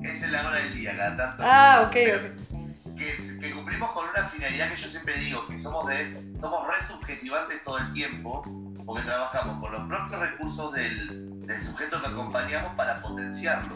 [0.02, 1.44] es la hora del día, cada tanto.
[1.46, 1.92] Ah, ok.
[1.92, 6.82] que, que cumplimos con una finalidad que yo siempre digo, que somos de somos re
[6.84, 8.44] subjetivantes todo el tiempo,
[8.86, 13.76] porque trabajamos con los propios recursos del, del sujeto que acompañamos para potenciarlo.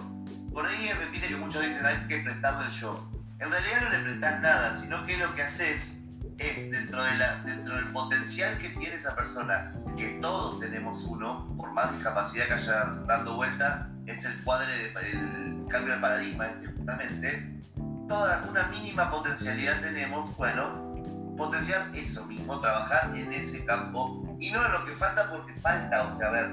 [0.54, 3.10] Por ahí me pide que muchos dicen hay que prestarle el yo.
[3.40, 5.98] En realidad no le prestas nada, sino que lo que haces
[6.38, 11.46] es dentro, de la, dentro del potencial que tiene esa persona, que todos tenemos uno,
[11.58, 16.68] por más discapacidad que haya dando vuelta, es el cuadre, de- cambio de paradigma este
[16.68, 17.62] justamente,
[18.10, 20.94] toda una mínima potencialidad tenemos, bueno,
[21.38, 24.26] potenciar eso mismo, trabajar en ese campo.
[24.40, 26.50] Y no en lo que falta porque falta, o sea, a ver,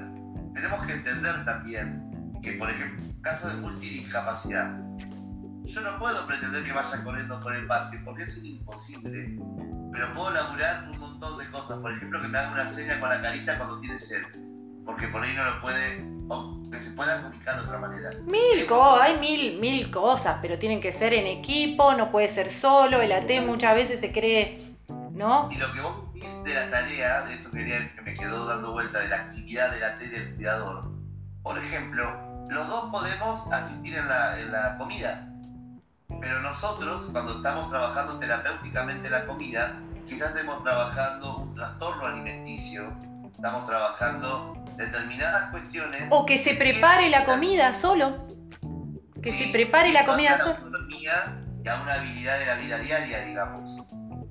[0.53, 2.09] tenemos que entender también
[2.41, 4.79] que, por ejemplo, caso de multidiscapacidad,
[5.65, 9.37] yo no puedo pretender que vaya corriendo por el parque porque es imposible,
[9.91, 13.09] pero puedo laburar un montón de cosas, por ejemplo, que me haga una seña con
[13.09, 14.23] la carita cuando tiene sed,
[14.87, 18.09] porque por ahí no lo puede, o que se pueda comunicar de otra manera.
[18.25, 22.51] Mil cosas, hay mil, mil cosas, pero tienen que ser en equipo, no puede ser
[22.51, 23.01] solo.
[23.01, 24.75] El AT muchas veces se cree,
[25.11, 25.49] ¿no?
[25.51, 28.71] Y lo que vos decís de la tarea, de esto quería que me quedó dando
[28.71, 30.89] vuelta, de la actividad de la T del cuidador.
[31.43, 32.09] Por ejemplo,
[32.49, 35.27] los dos podemos asistir en la, en la comida,
[36.21, 42.93] pero nosotros, cuando estamos trabajando terapéuticamente la comida, quizás estemos trabajando un trastorno alimenticio,
[43.29, 46.07] estamos trabajando determinadas cuestiones.
[46.11, 48.27] O que se prepare la comida solo.
[49.21, 50.55] Que Sí, se prepare la comida solo.
[50.89, 53.83] y a una habilidad de la vida diaria, digamos.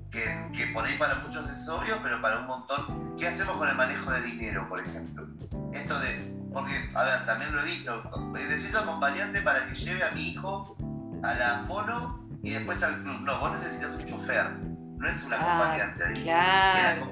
[0.09, 1.67] Que, que por ahí para muchos es
[2.01, 3.15] pero para un montón.
[3.19, 5.27] ¿Qué hacemos con el manejo de dinero, por ejemplo?
[5.73, 6.33] Esto de.
[6.53, 8.03] Porque, a ver, también lo he visto.
[8.31, 10.75] Necesito acompañante para que lleve a mi hijo
[11.23, 13.19] a la fono y después al club.
[13.21, 14.49] No, vos necesitas un chofer.
[14.97, 16.13] No es un acompañante ahí.
[16.17, 17.11] El Claro.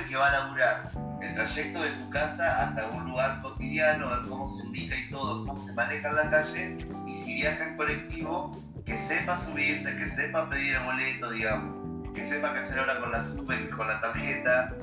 [0.00, 4.48] Que va a laburar el trayecto de tu casa hasta un lugar cotidiano, ver cómo
[4.48, 8.58] se ubica y todo, cómo se maneja en la calle, y si viaja en colectivo,
[8.84, 13.12] que sepa subirse, que sepa pedir el boleto, digamos, que sepa qué hacer ahora con
[13.12, 14.74] la sube, con la tarjeta,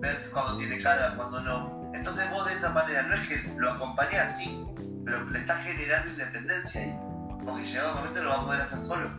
[0.00, 1.90] ver cuando tiene cara, cuando no.
[1.94, 4.64] Entonces vos de esa manera, no es que lo acompañás, sí,
[5.04, 6.98] pero le estás generando independencia ahí,
[7.44, 9.10] porque llegado un momento lo va a poder hacer solo.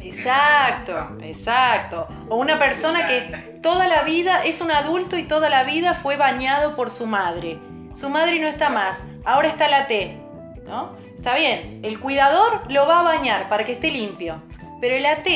[0.00, 2.08] Exacto, exacto.
[2.28, 6.16] O una persona que toda la vida es un adulto y toda la vida fue
[6.16, 7.58] bañado por su madre.
[7.94, 10.16] Su madre no está más, ahora está la T,
[10.64, 10.96] ¿no?
[11.16, 14.40] Está bien, el cuidador lo va a bañar para que esté limpio,
[14.80, 15.26] pero el AT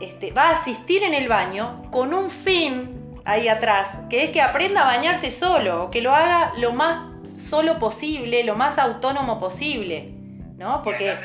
[0.00, 4.40] este, va a asistir en el baño con un fin ahí atrás, que es que
[4.40, 9.38] aprenda a bañarse solo, o que lo haga lo más solo posible, lo más autónomo
[9.38, 10.12] posible,
[10.56, 10.82] ¿no?
[10.82, 11.16] Porque...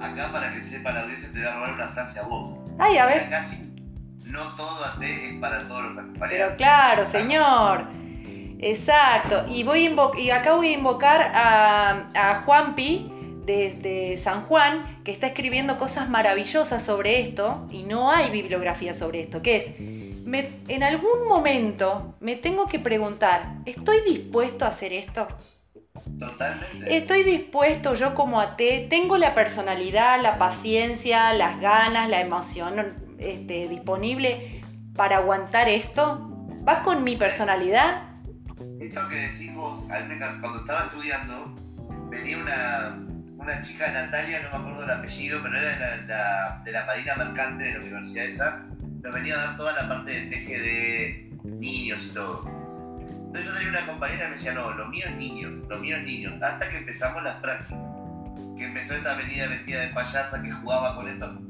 [0.00, 2.58] Acá, para que sepa la audiencia te voy a robar una frase a vos.
[2.78, 3.28] Ay, a ver.
[4.24, 6.38] no todo AT es para todos los acompañantes.
[6.38, 7.84] Pero claro, señor.
[8.62, 13.10] Exacto, y, voy y acá voy a invocar a, a Juanpi
[13.46, 19.22] de, San Juan, que está escribiendo cosas maravillosas sobre esto, y no hay bibliografía sobre
[19.22, 25.26] esto, que es, en algún momento me tengo que preguntar, ¿estoy dispuesto a hacer esto?
[26.18, 26.96] Totalmente.
[26.96, 33.68] Estoy dispuesto yo como AT, tengo la personalidad, la paciencia, las ganas, la emoción este,
[33.68, 34.62] disponible
[34.94, 36.26] para aguantar esto.
[36.66, 38.10] ¿Va con mi personalidad?
[38.80, 41.54] esto que decís vos, cuando estaba estudiando,
[42.10, 43.06] venía una,
[43.38, 47.14] una chica Natalia, no me acuerdo el apellido, pero era de la, de la Marina
[47.16, 48.66] Mercante de la universidad esa,
[49.02, 52.59] nos venía a dar toda la parte de teje de niños y todo.
[53.30, 55.96] Entonces yo tenía una compañera que me decía, no, lo mío es niños, lo mío
[55.96, 57.78] es niños, hasta que empezamos las prácticas.
[58.56, 61.40] Que empezó esta avenida vestida de payasa que jugaba con esto.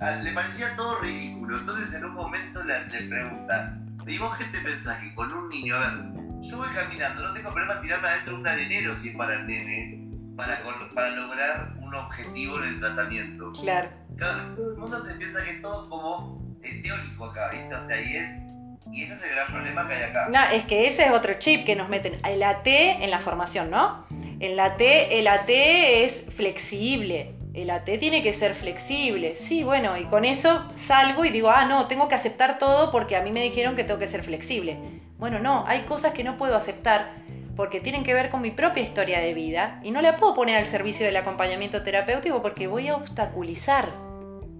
[0.00, 1.60] Ah, le parecía todo ridículo.
[1.60, 5.48] Entonces en un momento le, le pregunta, ¿y vos qué te pensás que con un
[5.48, 9.08] niño, a ver, yo voy caminando, no tengo problema tirarme adentro de un arenero si
[9.08, 10.60] es para el nene, para,
[10.94, 13.52] para lograr un objetivo en el tratamiento.
[13.52, 13.88] Claro.
[14.18, 17.74] todo el mundo se piensa que es todo como teórico acá, ¿viste?
[17.74, 18.41] O sea, y es
[18.90, 20.28] y ese es el gran problema que hay acá.
[20.30, 22.18] No, es que ese es otro chip que nos meten.
[22.26, 24.06] El AT en la formación, ¿no?
[24.40, 27.34] El AT, el AT es flexible.
[27.54, 29.36] El AT tiene que ser flexible.
[29.36, 33.14] Sí, bueno, y con eso salgo y digo, ah, no, tengo que aceptar todo porque
[33.14, 34.78] a mí me dijeron que tengo que ser flexible.
[35.18, 37.12] Bueno, no, hay cosas que no puedo aceptar
[37.54, 40.56] porque tienen que ver con mi propia historia de vida y no la puedo poner
[40.56, 43.92] al servicio del acompañamiento terapéutico porque voy a obstaculizar.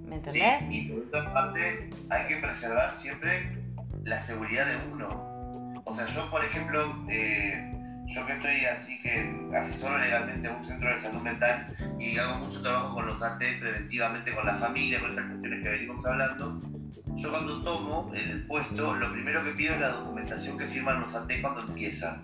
[0.07, 0.61] ¿Me entendés?
[0.69, 3.57] Sí, y por otra parte hay que preservar siempre
[4.05, 5.83] la seguridad de uno.
[5.85, 7.73] O sea, yo, por ejemplo, eh,
[8.07, 12.39] yo que estoy así que asesoro legalmente a un centro de salud mental y hago
[12.39, 16.61] mucho trabajo con los AT preventivamente con la familia, con estas cuestiones que venimos hablando,
[17.17, 21.15] yo cuando tomo el puesto, lo primero que pido es la documentación que firman los
[21.15, 22.23] AT cuando empiezan.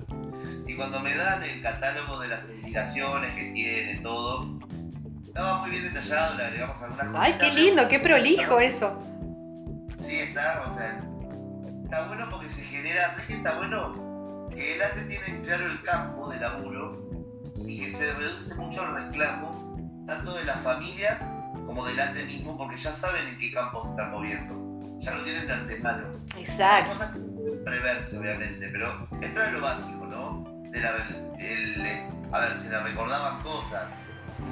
[0.67, 4.59] Y cuando me dan el catálogo de las investigaciones que tiene, todo,
[5.27, 7.23] estaba muy bien detallado, le agregamos algunas cosas.
[7.23, 7.89] ¡Ay, qué lindo!
[7.89, 9.03] ¡Qué prolijo eso!
[10.03, 11.08] Sí, está, o sea,
[11.89, 16.39] está bueno porque se genera, está bueno que el AT tiene claro el campo de
[16.39, 17.09] laburo
[17.57, 21.19] y que se reduce mucho el reclamo, tanto de la familia
[21.65, 25.23] como del AT mismo, porque ya saben en qué campo se están moviendo ya lo
[25.23, 26.09] tienen de antemano.
[26.37, 26.65] Exacto.
[26.65, 27.21] Hay cosas que
[27.65, 30.45] preverse, obviamente, pero esto es lo básico, ¿no?
[30.71, 33.85] De la, a ver, si le recordaban cosas,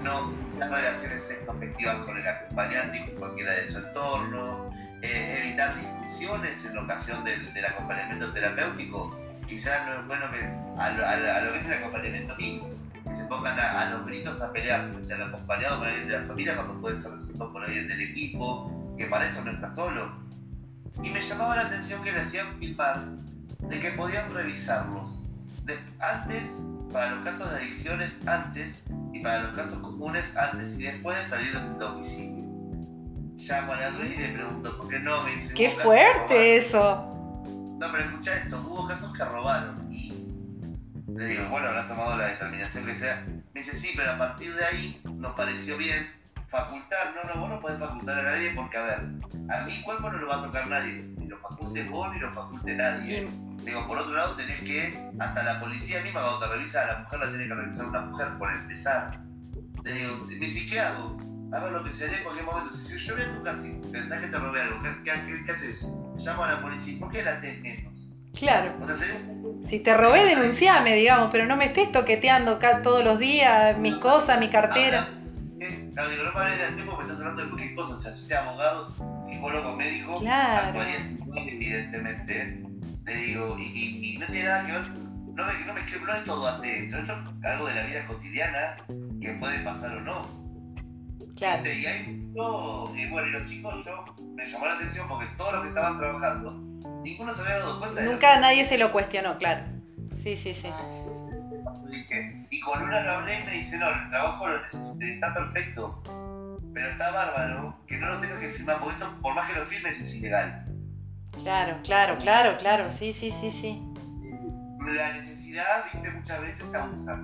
[0.02, 4.70] no las relaciones afectivas con el acompañante y con cualquiera de su entorno,
[5.02, 9.16] evitar discusiones en ocasión del, del, acompañamiento terapéutico.
[9.46, 10.44] Quizás no es bueno que
[10.80, 12.68] a lo, que es el acompañamiento mismo,
[13.04, 16.24] que se pongan a, los gritos a pelear frente al acompañado con alguien de la
[16.24, 20.26] familia cuando puede ser resuelto por alguien del equipo, que para eso no está solo
[21.02, 23.04] y me llamaba la atención que le hacían filmar
[23.68, 25.20] de que podían revisarlos
[25.98, 26.42] antes,
[26.92, 28.82] para los casos de adicciones antes
[29.12, 32.45] y para los casos comunes antes y después de salir del domicilio.
[33.36, 35.22] Llamo a la dueña y le pregunto, ¿por qué no?
[35.24, 37.12] Me dice, ¡Qué fuerte eso!
[37.78, 40.10] No, pero escucha esto, hubo casos que robaron y
[41.08, 43.24] le digo, bueno, habrán tomado la determinación que sea.
[43.52, 46.08] Me dice, sí, pero a partir de ahí nos pareció bien
[46.48, 49.00] facultar, no, no, vos no podés facultar a nadie porque, a ver,
[49.50, 52.32] a mi cuerpo no lo va a tocar nadie, ni lo faculte vos ni lo
[52.32, 53.28] faculte nadie.
[53.64, 56.98] Digo, por otro lado, tenés que, hasta la policía misma cuando te revisa a la
[57.00, 59.20] mujer, la tiene que revisar una mujer por empezar.
[59.82, 61.16] Le digo, me dice, ¿qué hago?
[61.52, 62.74] A ver lo que se en cualquier momento.
[62.74, 65.86] Si yo veo tu casa y pensás que te robé algo, ¿qué, qué, qué, haces?
[66.18, 66.98] Llamo a la policía.
[66.98, 67.96] ¿Por qué la tenés menos?
[68.34, 68.74] Claro.
[68.82, 68.96] O sea,
[69.68, 73.94] Si te robé, denunciame, digamos, pero no me estés toqueteando acá todos los días mis
[73.96, 75.08] cosas, mi cartera.
[75.94, 77.94] Claro, digo, no me hables del tiempo, me estás hablando de cualquier cosa.
[77.94, 78.92] O sea, si abogado,
[79.26, 80.66] psicólogo, médico, claro.
[80.68, 81.16] actuaría
[81.46, 82.62] evidentemente.
[83.04, 86.24] le digo, y, y, no tiene nada que ver, no me, no me no es
[86.24, 88.76] todo esto, esto es algo de la vida cotidiana
[89.20, 90.45] que puede pasar o no.
[91.36, 91.62] Claro.
[91.70, 95.52] Y, ahí, no, y bueno, y los chicos, yo, me llamó la atención porque todos
[95.52, 96.52] los que estaban trabajando,
[97.02, 98.02] ninguno se había dado cuenta.
[98.02, 99.64] Nunca nadie se lo cuestionó, claro.
[100.22, 100.68] Sí, sí, sí.
[102.50, 106.02] Y con una lo hablé y me dice, no, el trabajo lo necesité, está perfecto,
[106.72, 109.66] pero está bárbaro que no lo tengas que firmar, porque esto, por más que lo
[109.66, 110.64] firmen, es ilegal.
[111.42, 113.82] Claro, claro, claro, claro, sí, sí, sí, sí.
[114.80, 117.20] La necesidad, viste, muchas veces se abusa.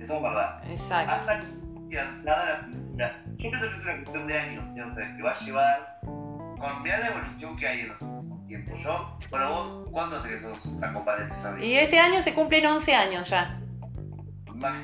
[0.00, 0.62] Eso es verdad.
[0.70, 1.12] Exacto.
[1.12, 1.40] Hasta
[2.24, 3.22] nada la cultura.
[3.36, 4.80] Yo pienso que es una cuestión de años, ¿sí?
[4.80, 8.46] o sea, que va a llevar con mira la evolución que hay en los últimos
[8.46, 8.82] tiempos.
[8.82, 11.34] Yo, bueno, vos, ¿cuándo hace que sos acompañante?
[11.64, 13.60] Y este año se cumplen 11 años ya.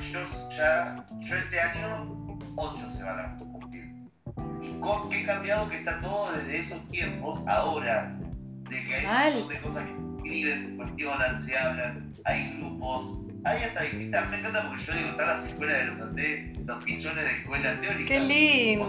[0.01, 3.91] Yo, ya, yo este año 8 se van a cumplir.
[4.61, 8.15] Y con qué cambiado que está todo desde esos tiempos, ahora,
[8.69, 12.57] de que hay un montón de cosas que se escriben, se cuestionan, se hablan, hay
[12.57, 16.59] grupos, hay hasta distintas, me encanta porque yo digo, están las escuelas de los andes,
[16.65, 18.07] los pichones de escuela teórica.
[18.07, 18.85] ¡Qué lindo!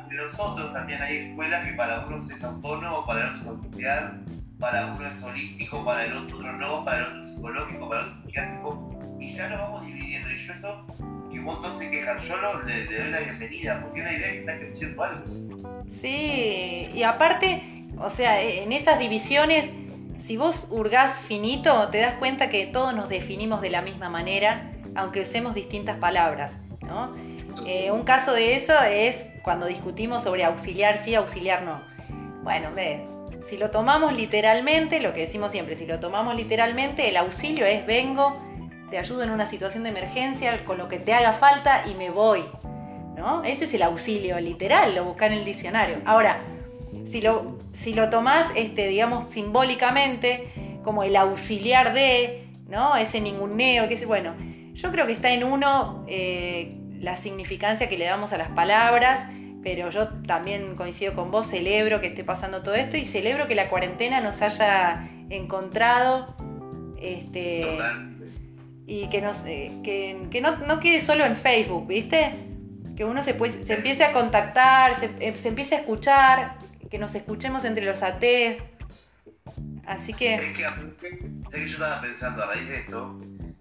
[0.00, 4.20] Entre nosotros también hay escuelas que para unos es autónomo, para el otro es auxiliar,
[4.58, 8.06] para uno es holístico, para el otro no, para el otro es psicológico, para el
[8.06, 10.30] otro es psiquiátrico, y ya nos vamos dividiendo.
[10.30, 10.86] Y yo eso,
[11.30, 14.12] que un montón se quejan, yo lo, le, le, doy la bienvenida, porque es la
[14.12, 15.24] idea que está creciendo algo.
[16.00, 17.62] Sí, y aparte,
[17.98, 19.68] o sea, en esas divisiones
[20.26, 24.72] si vos hurgás finito, te das cuenta que todos nos definimos de la misma manera,
[24.96, 26.52] aunque usemos distintas palabras.
[26.82, 27.14] ¿no?
[27.64, 31.80] Eh, un caso de eso es cuando discutimos sobre auxiliar sí, auxiliar no.
[32.42, 33.06] Bueno, ve,
[33.48, 37.86] si lo tomamos literalmente, lo que decimos siempre, si lo tomamos literalmente, el auxilio es
[37.86, 38.36] vengo,
[38.90, 42.10] te ayudo en una situación de emergencia con lo que te haga falta y me
[42.10, 42.44] voy.
[43.16, 43.44] ¿no?
[43.44, 45.98] Ese es el auxilio literal, lo buscan en el diccionario.
[46.04, 46.42] Ahora,
[47.10, 52.96] si lo, si lo tomás, este, digamos, simbólicamente, como el auxiliar de, ¿no?
[52.96, 54.34] Ese ninguneo, que es, bueno,
[54.74, 59.26] yo creo que está en uno eh, la significancia que le damos a las palabras,
[59.62, 63.54] pero yo también coincido con vos, celebro que esté pasando todo esto y celebro que
[63.54, 66.36] la cuarentena nos haya encontrado
[67.00, 67.66] este,
[68.86, 72.32] y que, nos, eh, que, no, no, quede solo en Facebook, ¿viste?
[72.96, 76.56] Que uno se, se empiece a contactar, se, eh, se empiece a escuchar,
[76.88, 78.62] que nos escuchemos entre los ateos.
[79.86, 80.34] Así que...
[80.34, 80.64] Es que,
[81.50, 83.20] sé que yo estaba pensando a raíz de esto,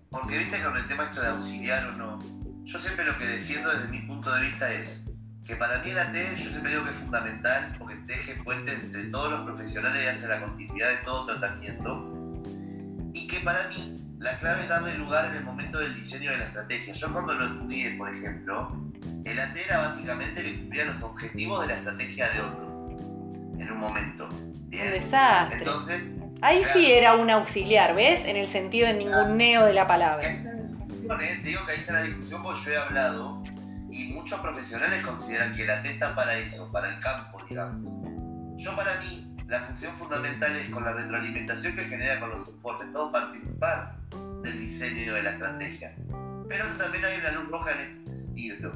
[0.10, 2.20] porque viste con el tema esto de auxiliar o no,
[2.64, 5.04] yo siempre lo que defiendo desde mi punto de vista es
[5.46, 9.04] que para mí el AT yo siempre digo que es fundamental porque teje puentes entre
[9.06, 12.12] todos los profesionales y hace la continuidad de todo tratamiento
[13.14, 16.38] y que para mí la clave es darle lugar en el momento del diseño de
[16.38, 16.94] la estrategia.
[16.94, 18.82] Yo cuando lo estudié, por ejemplo,
[19.24, 22.65] el AT era básicamente que cumplía los objetivos de la estrategia de otro
[23.60, 24.30] en un momento.
[24.30, 25.66] Un desastre.
[26.42, 28.24] Ahí sí era un auxiliar, ¿ves?
[28.26, 30.28] En el sentido de ningún neo de la palabra.
[30.32, 33.44] Te digo que ahí está la discusión porque yo he hablado
[33.90, 37.82] y muchos profesionales consideran que la T está para eso, para el campo, digamos.
[38.58, 42.92] Yo para mí, la función fundamental es con la retroalimentación que genera con los informes,
[42.92, 43.96] todo participar
[44.44, 45.96] del diseño de la estrategia.
[46.50, 48.72] Pero también hay una luz roja en este sentido,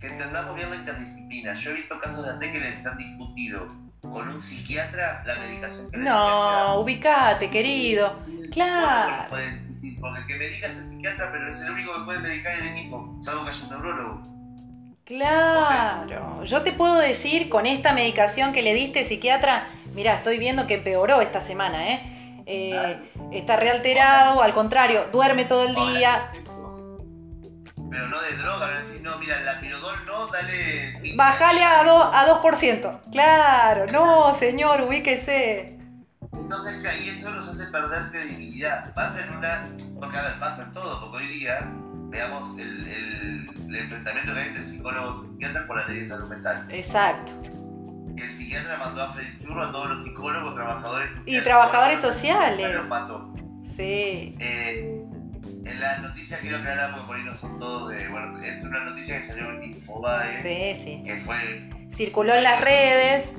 [0.00, 1.54] que entendamos bien la interdisciplina.
[1.54, 5.90] Yo he visto casos de AT que les han discutido con un psiquiatra la medicación
[5.90, 8.18] que No, ubicate, querido.
[8.52, 9.26] Claro.
[9.30, 12.68] porque el que medica es el psiquiatra, pero es el único que puede medicar el
[12.68, 14.34] equipo, salvo que haya un neurólogo.
[15.04, 20.66] Claro, yo te puedo decir con esta medicación que le diste psiquiatra, mira, estoy viendo
[20.66, 22.42] que empeoró esta semana, ¿eh?
[22.46, 26.32] eh está realterado, al contrario, duerme todo el día,
[27.94, 31.00] pero no de droga, no decís, no, mira, la pirodol no, dale...
[31.14, 33.00] Bajale a, a 2%.
[33.12, 35.78] Claro, no, señor, ubíquese.
[36.32, 38.92] Entonces ahí eso nos hace perder credibilidad.
[38.94, 39.68] Pasa en una...
[40.00, 41.70] Porque, a ver, pasa en todo, porque hoy día,
[42.08, 46.28] veamos el, el, enfrentamiento que hay entre psicólogos y psiquiatras por la ley de salud
[46.28, 46.66] mental.
[46.70, 47.32] Exacto.
[48.16, 52.74] El psiquiatra mandó a freír churro a todos los psicólogos, trabajadores Y trabajadores sociales.
[52.74, 53.32] Los mató.
[53.76, 54.34] Sí.
[54.40, 55.03] Eh,
[55.64, 58.08] en la noticia quiero aclarar porque por ahí no son todos de.
[58.08, 60.42] Bueno, es una noticia que salió en Infobae.
[60.42, 61.02] Sí, sí.
[61.04, 61.70] Que fue.
[61.96, 63.34] Circuló en las redes.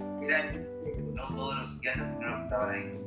[1.13, 2.99] no todos los psiquiatras, sino los que estaban ahí.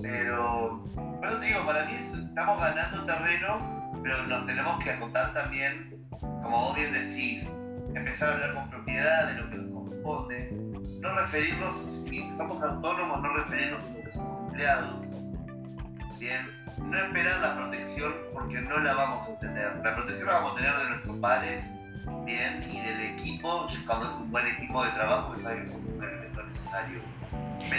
[0.00, 0.84] Pero.
[1.20, 6.06] Pero te digo, para mí estamos ganando terreno, pero nos tenemos que acotar también,
[6.42, 7.46] como vos bien decís,
[7.94, 10.50] empezar a hablar con propiedad de lo que nos corresponde.
[11.00, 15.02] No referirnos, si somos autónomos, no referirnos a lo que somos empleados.
[16.18, 19.76] Bien no esperar la protección porque no la vamos a obtener.
[19.82, 21.70] La protección la vamos a tener de nuestros padres,
[22.24, 25.80] bien, y del equipo, cuando es un buen equipo de trabajo que sabe que son
[25.98, 27.00] necesario.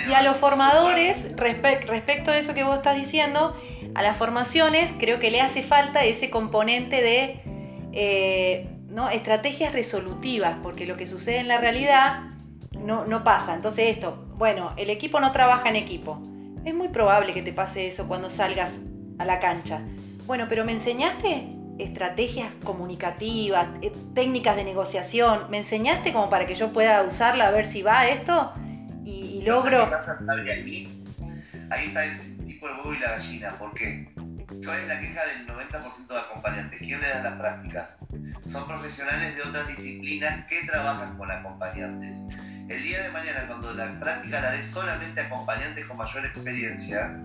[0.07, 3.55] y a los formadores, respecto de eso que vos estás diciendo,
[3.95, 7.41] a las formaciones creo que le hace falta ese componente de
[7.91, 9.09] eh, ¿no?
[9.09, 12.21] estrategias resolutivas, porque lo que sucede en la realidad
[12.79, 13.53] no, no pasa.
[13.53, 16.21] Entonces esto, bueno, el equipo no trabaja en equipo.
[16.65, 18.71] Es muy probable que te pase eso cuando salgas
[19.19, 19.81] a la cancha.
[20.25, 21.47] Bueno, pero ¿me enseñaste
[21.79, 25.49] estrategias comunicativas, eh, técnicas de negociación?
[25.49, 28.53] ¿Me enseñaste como para que yo pueda usarla a ver si va esto?
[29.05, 29.89] Y, logro...
[31.69, 33.51] Ahí está el tipo del huevo y la gallina.
[33.57, 34.07] ¿Por qué?
[34.63, 36.79] ¿Cuál es la queja del 90% de acompañantes?
[36.79, 37.99] ¿Quién le da las prácticas?
[38.45, 42.15] Son profesionales de otras disciplinas que trabajan con acompañantes.
[42.69, 47.19] El día de mañana, cuando la práctica la dé solamente acompañantes con mayor experiencia,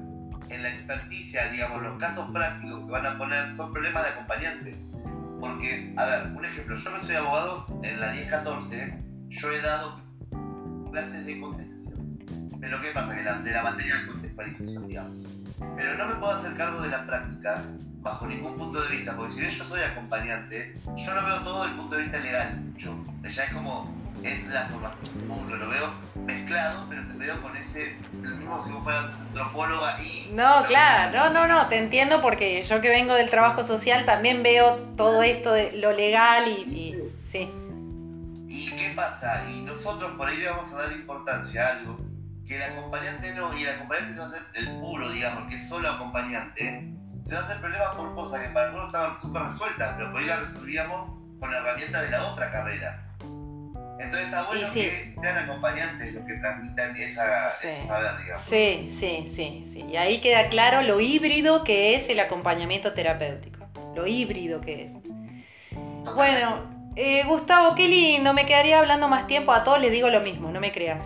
[0.50, 4.76] en la experticia, digamos, los casos prácticos que van a poner son problemas de acompañante.
[5.40, 10.00] Porque, a ver, un ejemplo, yo que soy abogado, en la 1014, yo he dado
[10.90, 12.18] clases de contestación.
[12.60, 13.14] Pero ¿qué pasa?
[13.14, 15.16] Que la, de la materia de contextualización, digamos.
[15.76, 17.62] Pero no me puedo hacer cargo de la práctica
[18.00, 21.62] bajo ningún punto de vista, porque si bien yo soy acompañante, yo no veo todo
[21.62, 22.74] desde el punto de vista legal.
[22.76, 25.92] Yo, ya es como es la formación lo veo
[26.24, 30.30] mezclado, pero te veo con ese, el mismo si fuera antropóloga y...
[30.34, 34.42] No, claro, no, no, no, te entiendo porque yo que vengo del trabajo social también
[34.42, 36.96] veo todo esto de lo legal y,
[37.26, 37.50] sí.
[38.48, 39.44] ¿Y qué pasa?
[39.50, 41.98] Y nosotros por ahí le vamos a dar importancia a algo
[42.46, 45.56] que el acompañante no, y el acompañante se va a hacer el puro, digamos, que
[45.56, 46.88] es solo acompañante,
[47.24, 50.20] se va a hacer problema por cosas que para nosotros estaban súper resueltas, pero por
[50.20, 51.10] ahí las resolvíamos
[51.40, 53.04] con la herramienta de la otra carrera.
[53.98, 58.46] Entonces está bueno que sean acompañantes los que transmitan esa, ese saber, digamos.
[58.48, 59.84] Sí, sí, sí, sí.
[59.90, 63.66] Y ahí queda claro lo híbrido que es el acompañamiento terapéutico.
[63.96, 64.92] Lo híbrido que es.
[66.14, 68.32] Bueno, eh, Gustavo, qué lindo.
[68.34, 69.52] Me quedaría hablando más tiempo.
[69.52, 71.04] A todos les digo lo mismo, no me creas.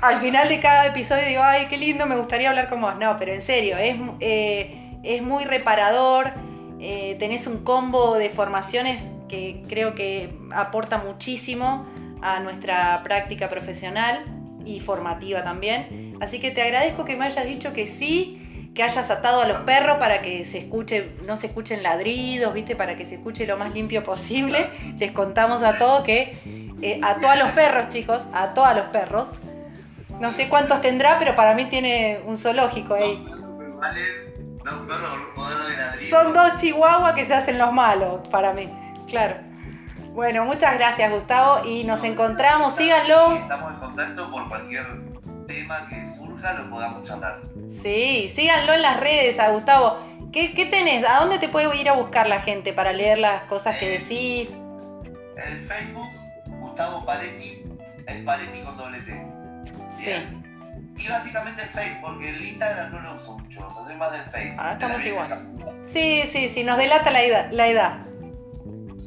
[0.00, 2.96] Al final de cada episodio digo, ay, qué lindo, me gustaría hablar con vos.
[2.98, 6.32] No, pero en serio, es, eh, es muy reparador.
[6.80, 11.86] Eh, tenés un combo de formaciones que creo que aporta muchísimo
[12.22, 14.24] a nuestra práctica profesional
[14.64, 16.16] y formativa también.
[16.20, 18.43] Así que te agradezco que me hayas dicho que sí,
[18.74, 22.74] que hayas atado a los perros para que se escuche, no se escuchen ladridos, ¿viste?
[22.74, 24.68] Para que se escuche lo más limpio posible.
[24.98, 26.36] Les contamos a todos que
[26.82, 29.28] eh, ató a los perros, chicos, ató a los perros.
[30.20, 33.24] No sé cuántos tendrá, pero para mí tiene un zoológico ahí.
[36.10, 38.68] Son dos chihuahuas que se hacen los malos para mí.
[39.08, 39.36] Claro.
[40.14, 43.34] Bueno, muchas gracias Gustavo y nos encontramos, síganlo.
[43.34, 44.84] Estamos en contacto por cualquier
[45.46, 46.06] tema que
[46.52, 47.40] lo podamos charlar.
[47.82, 49.98] Sí, síganlo en las redes a Gustavo.
[50.32, 51.04] ¿Qué, ¿Qué, tenés?
[51.08, 54.50] ¿A dónde te puede ir a buscar la gente para leer las cosas que decís?
[55.36, 56.08] En Facebook,
[56.60, 57.62] Gustavo Paretti,
[58.06, 59.12] es Paretti con doble T.
[59.98, 60.42] Bien.
[60.96, 61.04] Sí.
[61.04, 64.22] Y básicamente el Facebook, porque el Instagram no lo uso mucho, o sea, más del
[64.22, 64.60] Facebook.
[64.60, 65.48] Ah, estamos igual.
[65.92, 67.50] Sí, sí, sí, nos delata la edad.
[67.50, 68.06] La edad.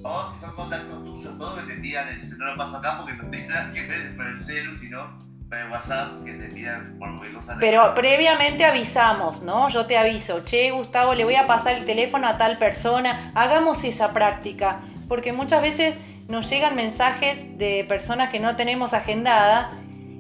[0.04, 3.14] O si son contactos tuyos, todo que te pidan, el, no lo paso acá porque
[3.14, 6.95] no tiene nada que ver con el celu, sino con el WhatsApp que te pidan
[7.00, 7.58] por cualquier cosa.
[7.60, 9.70] Pero previamente avisamos, ¿no?
[9.70, 13.84] Yo te aviso, che, Gustavo, le voy a pasar el teléfono a tal persona, hagamos
[13.84, 15.95] esa práctica, porque muchas veces
[16.28, 19.72] nos llegan mensajes de personas que no tenemos agendada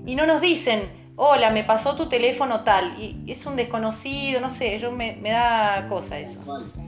[0.05, 4.49] y no nos dicen, hola, me pasó tu teléfono tal, y es un desconocido, no
[4.49, 6.39] sé, yo me, da cosa eso.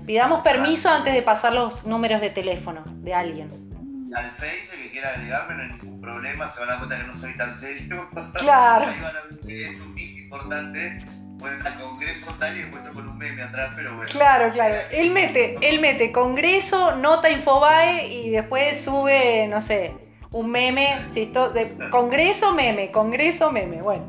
[0.06, 3.68] Pidamos permiso antes de pasar los números de teléfono de alguien.
[4.16, 7.07] Al Face, que quiera agregarme, no hay ningún problema, se van a dar cuenta que
[7.07, 8.10] no soy tan serio.
[8.39, 8.86] Claro.
[8.91, 10.99] Ahí van a ver que es un mix importante.
[11.38, 14.12] Bueno, al congreso tal y puesto con un meme atrás, pero bueno.
[14.12, 14.76] Claro, claro.
[14.91, 19.93] Él mete, él mete congreso, nota Infobae y después sube, no sé,
[20.32, 23.82] un meme chistoso de congreso meme, congreso meme.
[23.82, 24.03] Bueno.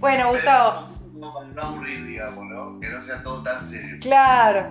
[0.00, 0.88] Bueno, Gustavo.
[1.14, 2.78] No, aburrir, digamos, ¿no?
[2.78, 3.96] Que no sea todo tan serio.
[4.02, 4.68] Claro.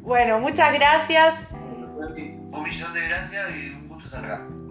[0.00, 1.34] Bueno, muchas gracias.
[2.50, 3.77] Un millón de gracias y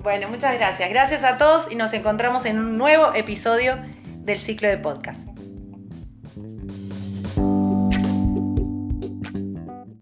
[0.02, 0.90] Bueno, muchas gracias.
[0.90, 3.78] Gracias a todos y nos encontramos en un nuevo episodio
[4.20, 5.27] del ciclo de podcast.